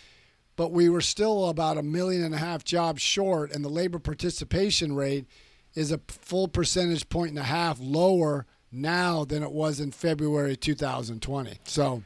but 0.61 0.71
we 0.71 0.89
were 0.89 1.01
still 1.01 1.49
about 1.49 1.79
a 1.79 1.81
million 1.81 2.21
and 2.23 2.35
a 2.35 2.37
half 2.37 2.63
jobs 2.63 3.01
short, 3.01 3.51
and 3.51 3.65
the 3.65 3.69
labor 3.69 3.97
participation 3.97 4.93
rate 4.93 5.25
is 5.73 5.91
a 5.91 5.99
full 6.07 6.47
percentage 6.47 7.09
point 7.09 7.29
and 7.29 7.39
a 7.39 7.43
half 7.43 7.79
lower 7.81 8.45
now 8.71 9.25
than 9.25 9.41
it 9.41 9.51
was 9.51 9.79
in 9.79 9.89
February 9.89 10.55
2020. 10.55 11.57
So. 11.63 12.03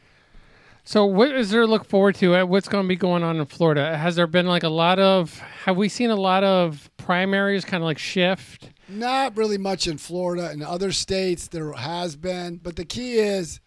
So, 0.86 1.04
what 1.04 1.32
is 1.32 1.50
there 1.50 1.64
to 1.64 1.68
look 1.68 1.84
forward 1.84 2.16
to? 2.16 2.34
Uh, 2.34 2.46
what's 2.46 2.70
going 2.70 2.86
to 2.86 2.88
be 2.88 2.96
going 2.96 3.24
on 3.24 3.42
in 3.42 3.46
Florida? 3.46 3.98
Has 3.98 4.16
there 4.16 4.26
been 4.26 4.48
like 4.48 4.64
a 4.64 4.70
lot 4.70 5.00
of? 5.00 5.38
Have 5.66 5.76
we 5.76 5.90
seen 5.90 6.10
a 6.10 6.16
lot 6.16 6.46
of 6.46 6.90
primaries 6.96 7.66
kind 7.66 7.84
of 7.84 7.86
like 7.86 7.98
shift? 7.98 8.70
Not 8.88 9.36
really 9.36 9.58
much 9.58 9.86
in 9.86 9.98
Florida. 9.98 10.50
In 10.54 10.64
other 10.64 10.94
states, 10.94 11.50
there 11.50 11.74
has 11.74 12.16
been, 12.16 12.62
but 12.64 12.78
the 12.78 12.86
key 12.86 13.16
is 13.16 13.60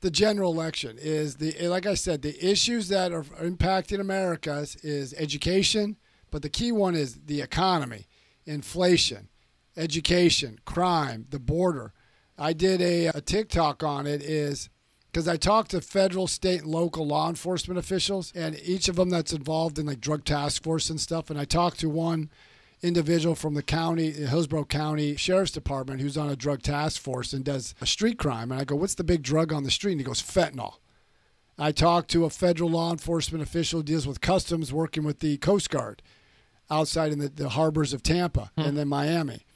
the 0.00 0.10
general 0.10 0.52
election 0.52 0.98
is 1.00 1.36
the 1.36 1.58
eh, 1.58 1.68
like 1.68 1.86
I 1.86 1.94
said, 1.94 2.22
the 2.22 2.36
issues 2.44 2.88
that 2.88 3.12
are 3.12 3.22
impacting 3.22 4.00
America 4.00 4.66
is 4.82 5.14
education, 5.14 5.96
but 6.30 6.42
the 6.42 6.48
key 6.48 6.72
one 6.72 6.94
is 6.94 7.20
the 7.26 7.40
economy, 7.40 8.06
inflation, 8.44 9.28
education, 9.76 10.58
crime, 10.64 11.26
the 11.30 11.38
border. 11.38 11.92
I 12.38 12.52
did 12.52 12.80
a, 12.82 13.06
a 13.06 13.20
TikTok 13.20 13.82
on 13.82 14.06
it 14.06 14.22
is 14.22 14.68
because 15.10 15.28
I 15.28 15.36
talked 15.36 15.70
to 15.70 15.80
federal, 15.80 16.26
state, 16.26 16.60
and 16.60 16.70
local 16.70 17.06
law 17.06 17.30
enforcement 17.30 17.78
officials, 17.78 18.32
and 18.34 18.58
each 18.62 18.88
of 18.88 18.96
them 18.96 19.08
that's 19.08 19.32
involved 19.32 19.78
in 19.78 19.86
like 19.86 20.00
drug 20.00 20.24
task 20.24 20.62
force 20.62 20.90
and 20.90 21.00
stuff. 21.00 21.30
And 21.30 21.38
I 21.40 21.46
talked 21.46 21.80
to 21.80 21.88
one 21.88 22.30
individual 22.82 23.34
from 23.34 23.54
the 23.54 23.62
county, 23.62 24.12
Hillsborough 24.12 24.66
County 24.66 25.16
Sheriff's 25.16 25.52
Department, 25.52 26.00
who's 26.00 26.16
on 26.16 26.30
a 26.30 26.36
drug 26.36 26.62
task 26.62 27.00
force 27.00 27.32
and 27.32 27.44
does 27.44 27.74
a 27.80 27.86
street 27.86 28.18
crime. 28.18 28.52
And 28.52 28.60
I 28.60 28.64
go, 28.64 28.76
What's 28.76 28.94
the 28.94 29.04
big 29.04 29.22
drug 29.22 29.52
on 29.52 29.64
the 29.64 29.70
street? 29.70 29.92
And 29.92 30.00
he 30.00 30.04
goes, 30.04 30.22
Fentanyl. 30.22 30.74
I 31.58 31.72
talked 31.72 32.10
to 32.10 32.26
a 32.26 32.30
federal 32.30 32.70
law 32.70 32.92
enforcement 32.92 33.42
official 33.42 33.80
who 33.80 33.84
deals 33.84 34.06
with 34.06 34.20
customs 34.20 34.74
working 34.74 35.04
with 35.04 35.20
the 35.20 35.38
Coast 35.38 35.70
Guard 35.70 36.02
outside 36.70 37.12
in 37.12 37.18
the, 37.18 37.28
the 37.28 37.50
harbors 37.50 37.94
of 37.94 38.02
Tampa 38.02 38.50
hmm. 38.56 38.60
and 38.60 38.76
then 38.76 38.88
Miami. 38.88 39.46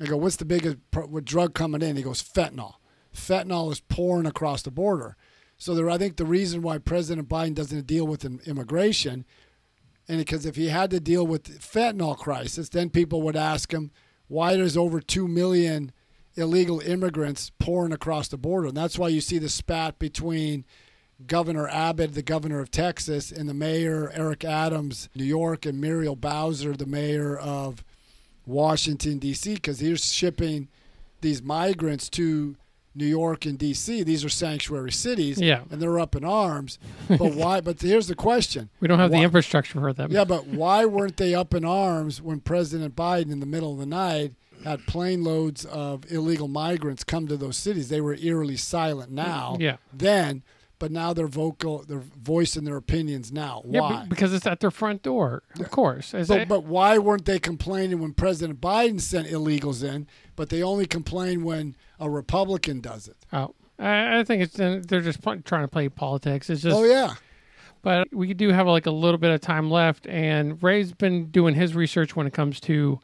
I 0.00 0.06
go, 0.06 0.16
What's 0.16 0.36
the 0.36 0.44
biggest 0.44 0.78
drug 1.24 1.54
coming 1.54 1.82
in? 1.82 1.96
He 1.96 2.02
goes, 2.02 2.22
Fentanyl. 2.22 2.74
Fentanyl 3.14 3.72
is 3.72 3.80
pouring 3.80 4.26
across 4.26 4.62
the 4.62 4.70
border. 4.70 5.16
So 5.58 5.74
there, 5.74 5.90
I 5.90 5.98
think 5.98 6.16
the 6.16 6.24
reason 6.24 6.62
why 6.62 6.78
President 6.78 7.28
Biden 7.28 7.54
doesn't 7.54 7.86
deal 7.86 8.06
with 8.06 8.24
immigration 8.46 9.26
and 10.10 10.18
because 10.18 10.44
if 10.44 10.56
he 10.56 10.68
had 10.68 10.90
to 10.90 10.98
deal 10.98 11.24
with 11.24 11.60
fentanyl 11.60 12.18
crisis, 12.18 12.68
then 12.68 12.90
people 12.90 13.22
would 13.22 13.36
ask 13.36 13.72
him, 13.72 13.92
why 14.26 14.56
there's 14.56 14.76
over 14.76 15.00
2 15.00 15.28
million 15.28 15.92
illegal 16.34 16.80
immigrants 16.80 17.52
pouring 17.60 17.92
across 17.92 18.26
the 18.26 18.36
border. 18.36 18.66
And 18.68 18.76
that's 18.76 18.98
why 18.98 19.06
you 19.06 19.20
see 19.20 19.38
the 19.38 19.48
spat 19.48 20.00
between 20.00 20.64
Governor 21.26 21.68
Abbott, 21.68 22.14
the 22.14 22.22
governor 22.22 22.58
of 22.58 22.72
Texas, 22.72 23.30
and 23.30 23.48
the 23.48 23.54
mayor, 23.54 24.10
Eric 24.12 24.44
Adams, 24.44 25.08
New 25.14 25.24
York, 25.24 25.64
and 25.64 25.80
Muriel 25.80 26.16
Bowser, 26.16 26.76
the 26.76 26.86
mayor 26.86 27.36
of 27.38 27.84
Washington, 28.46 29.18
D.C., 29.18 29.54
because 29.54 29.78
he's 29.78 30.12
shipping 30.12 30.68
these 31.20 31.40
migrants 31.40 32.08
to 32.10 32.56
New 32.94 33.06
York 33.06 33.46
and 33.46 33.58
D.C. 33.58 34.02
These 34.02 34.24
are 34.24 34.28
sanctuary 34.28 34.92
cities, 34.92 35.40
yeah. 35.40 35.62
and 35.70 35.80
they're 35.80 35.98
up 35.98 36.16
in 36.16 36.24
arms. 36.24 36.78
But 37.08 37.34
why? 37.34 37.60
but 37.60 37.80
here's 37.80 38.08
the 38.08 38.14
question: 38.14 38.70
We 38.80 38.88
don't 38.88 38.98
have 38.98 39.10
why, 39.10 39.18
the 39.18 39.24
infrastructure 39.24 39.80
for 39.80 39.92
them. 39.92 40.10
Yeah, 40.10 40.24
but 40.24 40.46
why 40.46 40.84
weren't 40.84 41.16
they 41.16 41.34
up 41.34 41.54
in 41.54 41.64
arms 41.64 42.20
when 42.22 42.40
President 42.40 42.96
Biden, 42.96 43.30
in 43.30 43.40
the 43.40 43.46
middle 43.46 43.72
of 43.72 43.78
the 43.78 43.86
night, 43.86 44.34
had 44.64 44.86
plane 44.86 45.24
loads 45.24 45.64
of 45.64 46.10
illegal 46.10 46.48
migrants 46.48 47.04
come 47.04 47.26
to 47.28 47.36
those 47.36 47.56
cities? 47.56 47.88
They 47.88 48.00
were 48.00 48.16
eerily 48.16 48.56
silent 48.56 49.10
now. 49.10 49.56
Yeah. 49.60 49.76
Then, 49.92 50.42
but 50.80 50.90
now 50.90 51.12
they're 51.12 51.28
vocal, 51.28 51.84
they're 51.86 52.02
voicing 52.20 52.64
their 52.64 52.76
opinions 52.76 53.30
now. 53.30 53.62
Yeah, 53.68 53.80
Why? 53.82 54.02
be- 54.02 54.08
because 54.08 54.32
it's 54.34 54.46
at 54.48 54.58
their 54.58 54.72
front 54.72 55.04
door, 55.04 55.44
of 55.60 55.70
course. 55.70 56.12
As 56.14 56.26
But, 56.26 56.48
but 56.48 56.64
why 56.64 56.98
weren't 56.98 57.26
they 57.26 57.38
complaining 57.38 58.00
when 58.00 58.12
President 58.14 58.60
Biden 58.60 59.00
sent 59.00 59.28
illegals 59.28 59.84
in, 59.88 60.08
but 60.34 60.48
they 60.48 60.62
only 60.62 60.86
complain 60.86 61.44
when 61.44 61.76
a 62.00 62.10
Republican 62.10 62.80
does 62.80 63.06
it? 63.06 63.16
oh, 63.32 63.54
I, 63.78 64.18
I 64.18 64.24
think 64.24 64.42
it's 64.42 64.54
they're 64.56 65.00
just 65.00 65.22
trying 65.22 65.62
to 65.62 65.68
play 65.68 65.88
politics. 65.88 66.50
It's 66.50 66.62
just 66.62 66.76
oh 66.76 66.84
yeah, 66.84 67.14
but 67.82 68.12
we 68.12 68.34
do 68.34 68.48
have 68.50 68.66
like 68.66 68.86
a 68.86 68.90
little 68.90 69.18
bit 69.18 69.30
of 69.30 69.40
time 69.40 69.70
left 69.70 70.06
and 70.06 70.62
ray's 70.62 70.92
been 70.92 71.26
doing 71.30 71.54
his 71.54 71.74
research 71.74 72.14
when 72.16 72.26
it 72.26 72.32
comes 72.32 72.58
to 72.60 72.98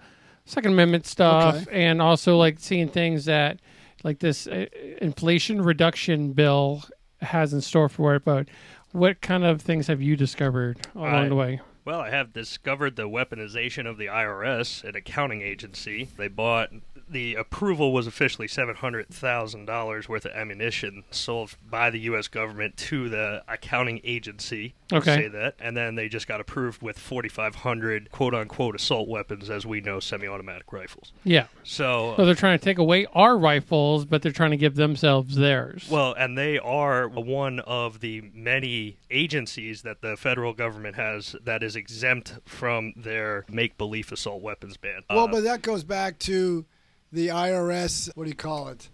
second 0.45 0.73
amendment 0.73 1.07
stuff 1.07 1.63
Okay. 1.67 1.83
and 1.89 2.01
also 2.03 2.37
like 2.37 2.59
seeing 2.59 2.89
things 2.89 3.25
that 3.25 3.59
like 4.05 4.19
this 4.19 4.47
uh, 4.47 4.67
inflation 5.01 5.63
reduction 5.63 6.33
bill 6.33 6.85
has 7.23 7.53
in 7.53 7.61
store 7.61 7.89
for 7.89 8.15
it 8.15 8.25
but 8.25 8.49
what 8.93 9.21
kind 9.21 9.45
of 9.45 9.61
things 9.61 9.87
have 9.87 10.01
you 10.03 10.17
discovered 10.17 10.79
along 10.95 11.15
I- 11.15 11.29
the 11.29 11.35
way 11.35 11.61
Well, 11.85 12.01
I 12.01 12.11
have 12.11 12.33
discovered 12.33 12.97
the 12.97 13.09
weaponization 13.09 13.87
of 13.87 13.97
the 13.97 14.09
IRS, 14.09 14.83
an 14.83 14.97
accounting 14.97 15.41
agency. 15.43 16.09
They 16.17 16.27
bought 16.27 16.71
the 17.09 17.35
approval 17.37 17.93
was 17.93 18.07
officially 18.07 18.49
seven 18.49 18.75
hundred 18.77 19.09
thousand 19.09 19.67
dollars 19.67 20.09
worth 20.09 20.25
of 20.25 20.33
ammunition 20.33 21.05
sold 21.11 21.57
by 21.69 21.91
the 21.91 22.01
U.S. 22.01 22.29
government 22.29 22.77
to 22.79 23.09
the 23.09 23.43
accounting 23.49 24.01
agency. 24.05 24.75
Okay. 24.93 25.15
Say 25.17 25.29
that, 25.29 25.55
and 25.61 25.77
then 25.77 25.95
they 25.97 26.09
just 26.09 26.27
got 26.29 26.41
approved 26.41 26.83
with 26.83 26.99
forty 26.99 27.29
five 27.29 27.55
hundred 27.57 28.11
quote 28.13 28.35
unquote 28.35 28.75
assault 28.75 29.09
weapons, 29.09 29.51
as 29.51 29.67
we 29.67 29.81
know, 29.81 30.01
semi-automatic 30.01 30.73
rifles. 30.73 31.13
yeah 31.25 31.47
So. 31.65 32.15
so 32.17 32.25
they're 32.25 32.35
trying 32.35 32.59
to 32.59 32.65
take 32.65 32.79
away 32.79 33.07
our 33.15 33.37
rifles 33.37 34.05
but 34.05 34.23
they're 34.23 34.33
trying 34.33 34.51
to 34.53 34.57
give 34.57 34.75
themselves 34.77 35.35
theirs 35.37 35.89
Well, 35.91 36.15
and 36.19 36.37
they 36.39 36.59
are 36.59 37.09
one 37.09 37.61
of 37.61 38.01
the 38.01 38.31
many 38.35 38.99
agencies 39.11 39.83
that 39.83 40.03
the 40.03 40.17
federal 40.17 40.53
government 40.53 40.97
has 40.97 41.35
that 41.45 41.63
is 41.63 41.75
exempt 41.77 42.35
from 42.45 42.93
their 42.97 43.45
make 43.51 43.77
believe 43.79 44.11
assault 44.13 44.43
weapons 44.43 44.77
ban. 44.77 45.03
well, 45.11 45.25
Uh, 45.25 45.27
but 45.29 45.43
that 45.45 45.63
goes 45.63 45.83
back 45.85 46.19
to 46.21 46.65
the 47.13 47.29
IRS. 47.29 48.11
What 48.17 48.25
do 48.25 48.31
you 48.31 48.37
call 48.37 48.69
it? 48.69 48.89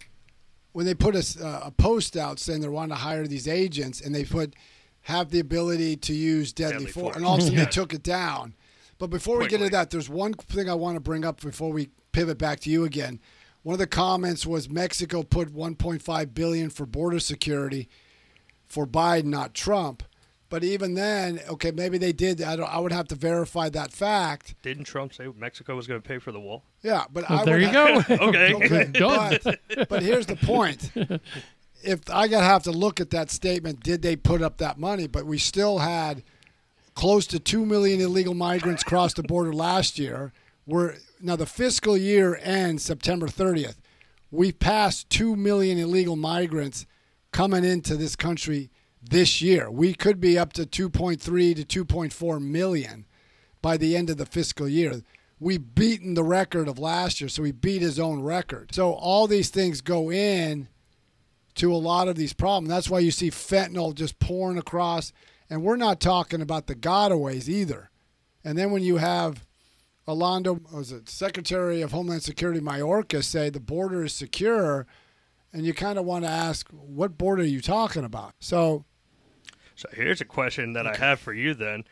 When 0.73 0.87
they 0.87 0.95
put 0.95 1.15
a, 1.15 1.19
s- 1.19 1.39
uh, 1.41 1.61
a 1.65 1.71
post 1.71 2.17
out 2.17 2.39
saying 2.39 2.61
they 2.61 2.69
want 2.69 2.91
to 2.93 2.97
hire 2.97 3.27
these 3.27 3.47
agents, 3.49 4.01
and 4.01 4.15
they 4.15 4.25
put 4.25 4.55
have 5.03 5.31
the 5.31 5.41
ability 5.41 5.97
to 5.97 6.15
use 6.15 6.53
deadly, 6.53 6.85
Deadly 6.87 6.93
force, 6.93 7.03
force. 7.05 7.17
and 7.17 7.25
all 7.27 7.35
of 7.35 7.41
a 7.41 7.43
sudden 7.43 7.59
Yeah. 7.59 7.65
they 7.67 7.71
took 7.71 7.93
it 7.93 8.03
down. 8.03 8.55
But 8.99 9.09
before 9.11 9.37
we 9.39 9.45
get 9.45 9.51
Quickly. 9.59 9.67
into 9.67 9.77
that, 9.77 9.91
there's 9.91 10.09
one 10.09 10.33
thing 10.35 10.71
I 10.71 10.75
want 10.75 10.97
to 10.97 11.01
bring 11.01 11.25
up 11.25 11.41
before 11.41 11.73
we 11.73 11.91
pivot 12.13 12.39
back 12.39 12.61
to 12.61 12.71
you 12.71 12.85
again. 12.85 13.21
One 13.65 13.73
of 13.75 13.79
the 13.81 13.87
comments 13.87 14.47
was 14.47 14.69
Mexico 14.71 15.23
put 15.23 15.53
1.5 15.55 16.35
billion 16.35 16.71
for 16.71 16.87
border 16.87 17.19
security 17.21 17.89
for 18.67 18.87
Biden, 18.87 19.25
not 19.27 19.55
Trump. 19.55 20.03
But 20.53 20.65
even 20.65 20.93
then, 20.93 21.41
okay, 21.49 21.71
maybe 21.71 21.97
they 21.97 22.13
did. 22.13 22.43
I 22.43 22.57
don't. 22.57 22.69
I 22.69 22.79
would 22.79 22.93
have 22.93 23.09
to 23.09 23.15
verify 23.15 23.71
that 23.71 23.91
fact. 23.91 24.55
didn't 24.61 24.85
Trump 24.85 25.15
say 25.15 25.27
Mexico 25.35 25.75
was 25.75 25.87
going 25.87 25.99
to 25.99 26.07
pay 26.07 26.19
for 26.19 26.31
the 26.31 26.39
wall? 26.39 26.63
Yeah, 26.83 27.05
but 27.11 27.25
Well, 27.31 27.41
I 27.41 27.45
there 27.47 27.55
would 27.55 27.63
you 27.63 27.69
ha- 27.69 28.05
go 28.07 28.15
Okay. 28.29 28.53
Okay, 28.55 28.85
Done. 28.93 29.39
but, 29.43 29.89
but 29.89 30.03
here's 30.03 30.27
the 30.27 30.37
point. 30.37 30.91
If 31.83 32.01
I 32.11 32.29
gotta 32.29 32.45
have 32.45 32.65
to 32.65 32.71
look 32.71 33.01
at 33.01 33.09
that 33.11 33.31
statement, 33.31 33.83
did 33.83 34.03
they 34.03 34.15
put 34.15 34.43
up 34.43 34.59
that 34.59 34.79
money? 34.79 35.07
But 35.07 35.25
we 35.25 35.39
still 35.39 35.79
had 35.79 36.23
close 36.95 37.27
to 37.29 37.39
two 37.41 37.65
million 37.65 38.03
illegal 38.03 38.35
migrants 38.35 38.85
cross 38.85 39.15
the 39.15 39.23
border 39.23 39.55
last 39.55 39.99
year. 39.99 40.35
We're 40.67 40.97
now 41.19 41.37
the 41.37 41.47
fiscal 41.47 41.97
year 41.97 42.39
ends 42.43 42.83
September 42.85 43.27
30th. 43.27 43.77
We 44.31 44.53
passed 44.53 45.09
two 45.09 45.35
million 45.35 45.79
illegal 45.79 46.15
migrants 46.17 46.85
coming 47.33 47.65
into 47.65 47.97
this 47.97 48.17
country 48.17 48.69
this 49.13 49.43
year. 49.43 49.71
We 49.71 49.93
could 49.93 50.21
be 50.21 50.39
up 50.39 50.55
to 50.55 50.65
2.3 50.65 51.21
to 51.69 51.85
2.4 51.85 52.43
million 52.43 53.05
by 53.61 53.77
the 53.77 53.95
end 53.95 54.09
of 54.09 54.17
the 54.17 54.25
fiscal 54.25 54.67
year. 54.67 55.03
We've 55.39 55.75
beaten 55.75 56.15
the 56.15 56.25
record 56.25 56.67
of 56.67 56.79
last 56.79 57.21
year, 57.21 57.29
so 57.29 57.43
he 57.43 57.53
beat 57.53 57.83
his 57.83 58.01
own 58.01 58.23
record. 58.23 58.75
So 58.75 58.93
all 58.93 59.27
these 59.27 59.51
things 59.51 59.83
go 59.83 60.11
in 60.11 60.69
to 61.57 61.75
a 61.75 61.77
lot 61.77 62.09
of 62.09 62.17
these 62.17 62.33
problems. 62.33 62.71
That's 62.71 62.89
why 62.89 63.01
you 63.01 63.11
see 63.11 63.31
fentanyl 63.31 63.95
just 63.95 64.19
pouring 64.19 64.57
across, 64.57 65.13
and 65.51 65.63
we're 65.63 65.77
not 65.77 66.01
talking 66.01 66.41
about 66.41 66.67
the 66.67 66.75
gotaways 66.75 67.49
either. 67.49 67.91
And 68.43 68.57
then 68.57 68.71
when 68.71 68.83
you 68.83 68.97
have 68.97 69.45
Alondo, 70.09 70.73
was 70.73 70.91
it 70.91 71.11
Secretary 71.11 71.83
of 71.83 71.93
Homeland 71.93 72.23
Security 72.23 72.61
Mayorkas 72.61 73.25
say 73.25 73.51
the 73.51 73.61
border 73.61 74.05
is 74.05 74.15
secure, 74.15 74.87
and 75.53 75.67
you 75.67 75.75
kind 75.75 75.99
of 75.99 76.07
want 76.07 76.25
to 76.25 76.31
ask, 76.31 76.71
what 76.71 77.19
border 77.19 77.43
are 77.43 77.45
you 77.45 77.61
talking 77.61 78.05
about? 78.05 78.33
So 78.41 78.87
So 79.77 79.89
here's 79.93 80.21
a 80.21 80.27
question 80.27 80.73
that 80.75 80.87
I 80.87 80.97
have 80.97 81.21
for 81.21 81.33
you 81.33 81.55
then. 81.55 81.85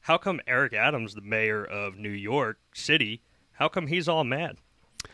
How 0.00 0.18
come 0.18 0.40
Eric 0.46 0.72
Adams, 0.72 1.14
the 1.14 1.20
mayor 1.20 1.64
of 1.64 1.96
New 1.96 2.10
York 2.10 2.58
City, 2.72 3.22
how 3.52 3.68
come 3.68 3.86
he's 3.86 4.08
all 4.08 4.24
mad? 4.24 4.56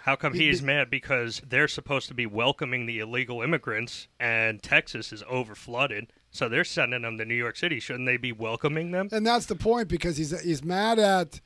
How 0.03 0.17
come 0.17 0.35
he's 0.35 0.63
mad 0.63 0.91
because 0.91 1.43
they're 1.47 1.69
supposed 1.69 2.09
to 2.09 2.15
be 2.15 2.27
welcoming 2.27 2.87
the 2.87 3.01
illegal 3.01 3.43
immigrants 3.43 4.09
and 4.21 4.63
Texas 4.63 5.13
is 5.13 5.23
overflooded, 5.25 6.09
so 6.31 6.49
they're 6.49 6.65
sending 6.65 7.03
them 7.03 7.19
to 7.19 7.25
New 7.25 7.35
York 7.35 7.57
City. 7.57 7.81
Shouldn't 7.81 8.07
they 8.07 8.17
be 8.17 8.33
welcoming 8.33 8.91
them? 8.91 9.09
And 9.11 9.27
that's 9.27 9.47
the 9.47 9.57
point 9.57 9.89
because 9.89 10.17
he's 10.17 10.39
he's 10.43 10.63
mad 10.65 10.99
at 10.99 11.41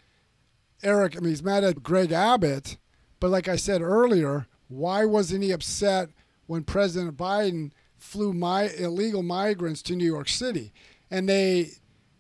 Eric. 0.82 1.16
I 1.16 1.20
mean, 1.20 1.30
he's 1.30 1.42
mad 1.42 1.64
at 1.64 1.82
Greg 1.82 2.12
Abbott. 2.12 2.76
But 3.18 3.30
like 3.30 3.48
I 3.48 3.56
said 3.56 3.82
earlier, 3.82 4.46
why 4.68 5.04
wasn't 5.04 5.42
he 5.42 5.52
upset 5.52 6.10
when 6.46 6.64
President 6.64 7.16
Biden 7.16 7.72
flew 8.00 8.32
my 8.32 8.68
illegal 8.70 9.22
migrants 9.22 9.82
to 9.82 9.94
New 9.94 10.04
York 10.06 10.28
City, 10.28 10.72
and 11.10 11.28
they 11.28 11.70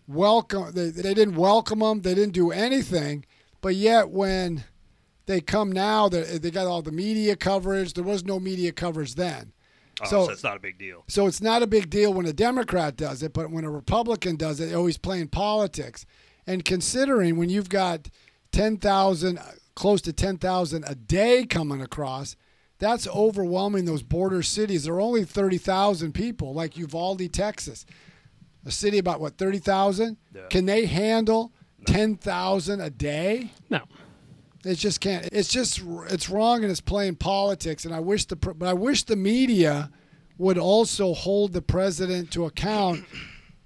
welcome 0.06 0.72
they 0.72 0.90
they 0.90 1.14
didn't 1.14 1.36
welcome 1.36 1.80
them, 1.80 2.02
they 2.02 2.14
didn't 2.14 2.34
do 2.34 2.50
anything, 2.52 3.24
but 3.60 3.74
yet 3.74 4.10
when 4.10 4.64
they 5.26 5.40
come 5.40 5.70
now, 5.72 6.08
they 6.08 6.22
they 6.38 6.50
got 6.50 6.66
all 6.66 6.82
the 6.82 6.92
media 6.92 7.36
coverage. 7.36 7.94
There 7.94 8.04
was 8.04 8.24
no 8.24 8.38
media 8.40 8.72
coverage 8.72 9.14
then. 9.14 9.52
Oh, 10.02 10.06
So- 10.06 10.26
so, 10.26 10.32
it's 10.32 10.42
not 10.42 10.56
a 10.56 10.60
big 10.60 10.78
deal. 10.78 11.04
So 11.08 11.26
it's 11.26 11.42
not 11.42 11.62
a 11.62 11.66
big 11.66 11.90
deal 11.90 12.12
when 12.14 12.26
a 12.26 12.32
Democrat 12.32 12.96
does 12.96 13.22
it, 13.22 13.32
but 13.32 13.50
when 13.50 13.64
a 13.64 13.70
Republican 13.70 14.36
does 14.36 14.58
it, 14.60 14.74
always 14.74 14.96
playing 14.98 15.28
politics. 15.28 16.06
And 16.46 16.64
considering 16.64 17.36
when 17.36 17.50
you've 17.50 17.68
got 17.68 18.08
10,000, 18.52 19.38
close 19.74 20.00
to 20.02 20.12
10,000 20.12 20.84
a 20.86 20.94
day 20.94 21.44
coming 21.46 21.80
across, 21.80 22.34
that's 22.80 23.06
overwhelming 23.06 23.84
those 23.84 24.02
border 24.02 24.42
cities. 24.42 24.84
There 24.84 24.94
are 24.94 25.00
only 25.00 25.24
30,000 25.24 26.12
people, 26.12 26.54
like 26.54 26.76
Uvalde, 26.76 27.32
Texas, 27.32 27.86
a 28.66 28.70
city 28.70 28.98
about 28.98 29.20
what, 29.20 29.36
30,000? 29.38 30.16
Yeah. 30.34 30.46
Can 30.48 30.66
they 30.66 30.86
handle 30.86 31.52
10,000 31.86 32.80
a 32.80 32.90
day? 32.90 33.52
no 33.68 33.82
It 34.64 34.74
just 34.74 35.00
can't. 35.00 35.28
It's 35.32 35.48
just 35.48 35.82
it's 36.08 36.28
wrong 36.28 36.62
and 36.62 36.70
it's 36.70 36.80
playing 36.80 37.16
politics. 37.16 37.84
And 37.84 37.94
I 37.94 38.00
wish 38.00 38.26
the 38.26 38.36
but 38.36 38.68
I 38.68 38.74
wish 38.74 39.04
the 39.04 39.16
media 39.16 39.90
would 40.36 40.58
also 40.58 41.14
hold 41.14 41.52
the 41.52 41.62
president 41.62 42.30
to 42.32 42.46
account. 42.46 43.04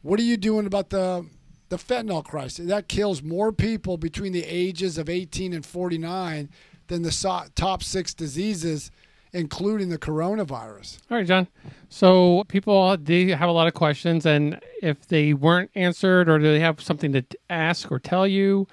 What 0.03 0.20
are 0.20 0.24
you 0.24 0.37
doing 0.37 0.66
about 0.66 0.90
the 0.90 1.27
the 1.70 1.79
fentanyl 1.79 2.22
crisis? 2.22 2.68
That 2.68 2.88
kills 2.88 3.22
more 3.22 3.53
people 3.53 3.96
between 3.96 4.33
the 4.33 4.44
ages 4.44 4.98
of 4.98 5.09
18 5.09 5.55
and 5.55 5.64
49 5.64 6.50
than 6.88 7.03
the 7.03 7.50
top 7.55 7.83
six 7.83 8.12
diseases, 8.12 8.90
including 9.35 9.90
the 9.90 9.99
coronavirus. 9.99 10.99
All 11.11 11.18
right, 11.18 11.27
John. 11.27 11.49
So 11.90 12.44
people 12.49 12.97
they 12.97 13.27
have 13.31 13.49
a 13.49 13.53
lot 13.53 13.66
of 13.66 13.75
questions, 13.75 14.25
and 14.25 14.59
if 14.81 15.07
they 15.09 15.35
weren't 15.35 15.70
answered 15.75 16.29
or 16.29 16.38
do 16.38 16.44
they 16.44 16.61
have 16.61 16.81
something 16.81 17.12
to 17.12 17.25
ask 17.51 17.92
or 17.92 17.99
tell 17.99 18.27
you 18.27 18.66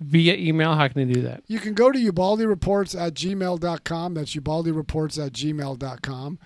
via 0.00 0.34
email, 0.34 0.74
how 0.74 0.88
can 0.88 1.06
they 1.06 1.12
do 1.14 1.22
that? 1.22 1.42
You 1.46 1.58
can 1.58 1.74
go 1.74 1.92
to 1.92 1.98
Ubaldi 1.98 2.46
Reports 2.46 2.94
at 2.94 3.14
gmail.com. 3.14 4.14
That's 4.14 4.34
Ubaldi 4.34 4.72
Reports 4.72 5.18
at 5.18 5.32
gmail.com. 5.32 6.38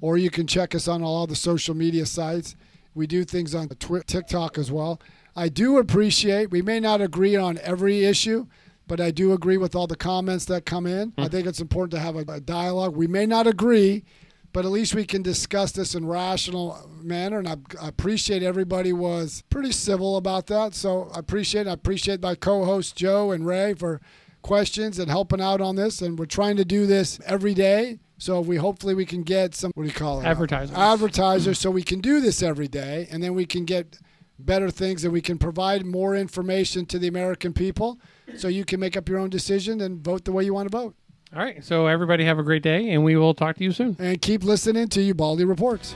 Or 0.00 0.16
you 0.16 0.30
can 0.30 0.46
check 0.46 0.74
us 0.74 0.88
on 0.88 1.02
all 1.02 1.26
the 1.26 1.36
social 1.36 1.74
media 1.74 2.06
sites. 2.06 2.54
We 2.94 3.06
do 3.06 3.24
things 3.24 3.54
on 3.54 3.68
Twi- 3.68 4.02
TikTok 4.06 4.58
as 4.58 4.70
well. 4.72 5.00
I 5.36 5.48
do 5.48 5.78
appreciate, 5.78 6.50
we 6.50 6.62
may 6.62 6.80
not 6.80 7.00
agree 7.00 7.36
on 7.36 7.58
every 7.58 8.04
issue, 8.04 8.46
but 8.88 9.00
I 9.00 9.10
do 9.10 9.32
agree 9.32 9.58
with 9.58 9.76
all 9.76 9.86
the 9.86 9.96
comments 9.96 10.46
that 10.46 10.64
come 10.64 10.86
in. 10.86 11.12
I 11.18 11.26
mm. 11.26 11.30
think 11.30 11.46
it's 11.46 11.60
important 11.60 11.92
to 11.92 12.00
have 12.00 12.16
a, 12.16 12.24
a 12.32 12.40
dialogue. 12.40 12.96
We 12.96 13.06
may 13.06 13.26
not 13.26 13.46
agree, 13.46 14.04
but 14.52 14.64
at 14.64 14.70
least 14.70 14.94
we 14.94 15.04
can 15.04 15.22
discuss 15.22 15.72
this 15.72 15.94
in 15.94 16.06
rational 16.06 16.90
manner. 17.02 17.38
And 17.38 17.48
I, 17.48 17.56
I 17.80 17.88
appreciate 17.88 18.42
everybody 18.42 18.92
was 18.92 19.44
pretty 19.50 19.72
civil 19.72 20.16
about 20.16 20.46
that. 20.46 20.74
So 20.74 21.10
I 21.14 21.18
appreciate 21.20 21.68
I 21.68 21.72
appreciate 21.72 22.22
my 22.22 22.34
co-hosts 22.34 22.92
Joe 22.92 23.30
and 23.30 23.46
Ray 23.46 23.74
for 23.74 24.00
questions 24.42 24.98
and 24.98 25.10
helping 25.10 25.40
out 25.40 25.60
on 25.60 25.76
this. 25.76 26.00
And 26.00 26.18
we're 26.18 26.26
trying 26.26 26.56
to 26.56 26.64
do 26.64 26.86
this 26.86 27.20
every 27.26 27.54
day. 27.54 27.98
So 28.16 28.40
we 28.40 28.56
hopefully 28.56 28.94
we 28.94 29.06
can 29.06 29.22
get 29.22 29.54
some 29.54 29.70
what 29.74 29.84
do 29.84 29.88
you 29.88 29.94
call 29.94 30.20
it 30.20 30.26
Advertisers. 30.26 30.76
advertisers 30.76 31.58
so 31.60 31.70
we 31.70 31.84
can 31.84 32.00
do 32.00 32.20
this 32.20 32.42
every 32.42 32.66
day 32.66 33.06
and 33.12 33.22
then 33.22 33.34
we 33.34 33.46
can 33.46 33.64
get 33.64 34.00
better 34.40 34.70
things 34.70 35.04
and 35.04 35.12
we 35.12 35.20
can 35.20 35.38
provide 35.38 35.86
more 35.86 36.16
information 36.16 36.84
to 36.86 36.98
the 36.98 37.06
American 37.06 37.52
people 37.52 38.00
so 38.36 38.48
you 38.48 38.64
can 38.64 38.80
make 38.80 38.96
up 38.96 39.08
your 39.08 39.18
own 39.18 39.30
decision 39.30 39.80
and 39.80 40.02
vote 40.04 40.24
the 40.24 40.32
way 40.32 40.44
you 40.44 40.54
want 40.54 40.70
to 40.70 40.76
vote. 40.76 40.94
All 41.34 41.42
right. 41.42 41.62
So 41.64 41.86
everybody 41.86 42.24
have 42.24 42.38
a 42.38 42.42
great 42.42 42.62
day, 42.62 42.90
and 42.90 43.04
we 43.04 43.16
will 43.16 43.34
talk 43.34 43.56
to 43.56 43.64
you 43.64 43.72
soon. 43.72 43.96
And 43.98 44.20
keep 44.20 44.42
listening 44.42 44.88
to 44.88 45.02
Ubaldi 45.02 45.44
Reports. 45.44 45.94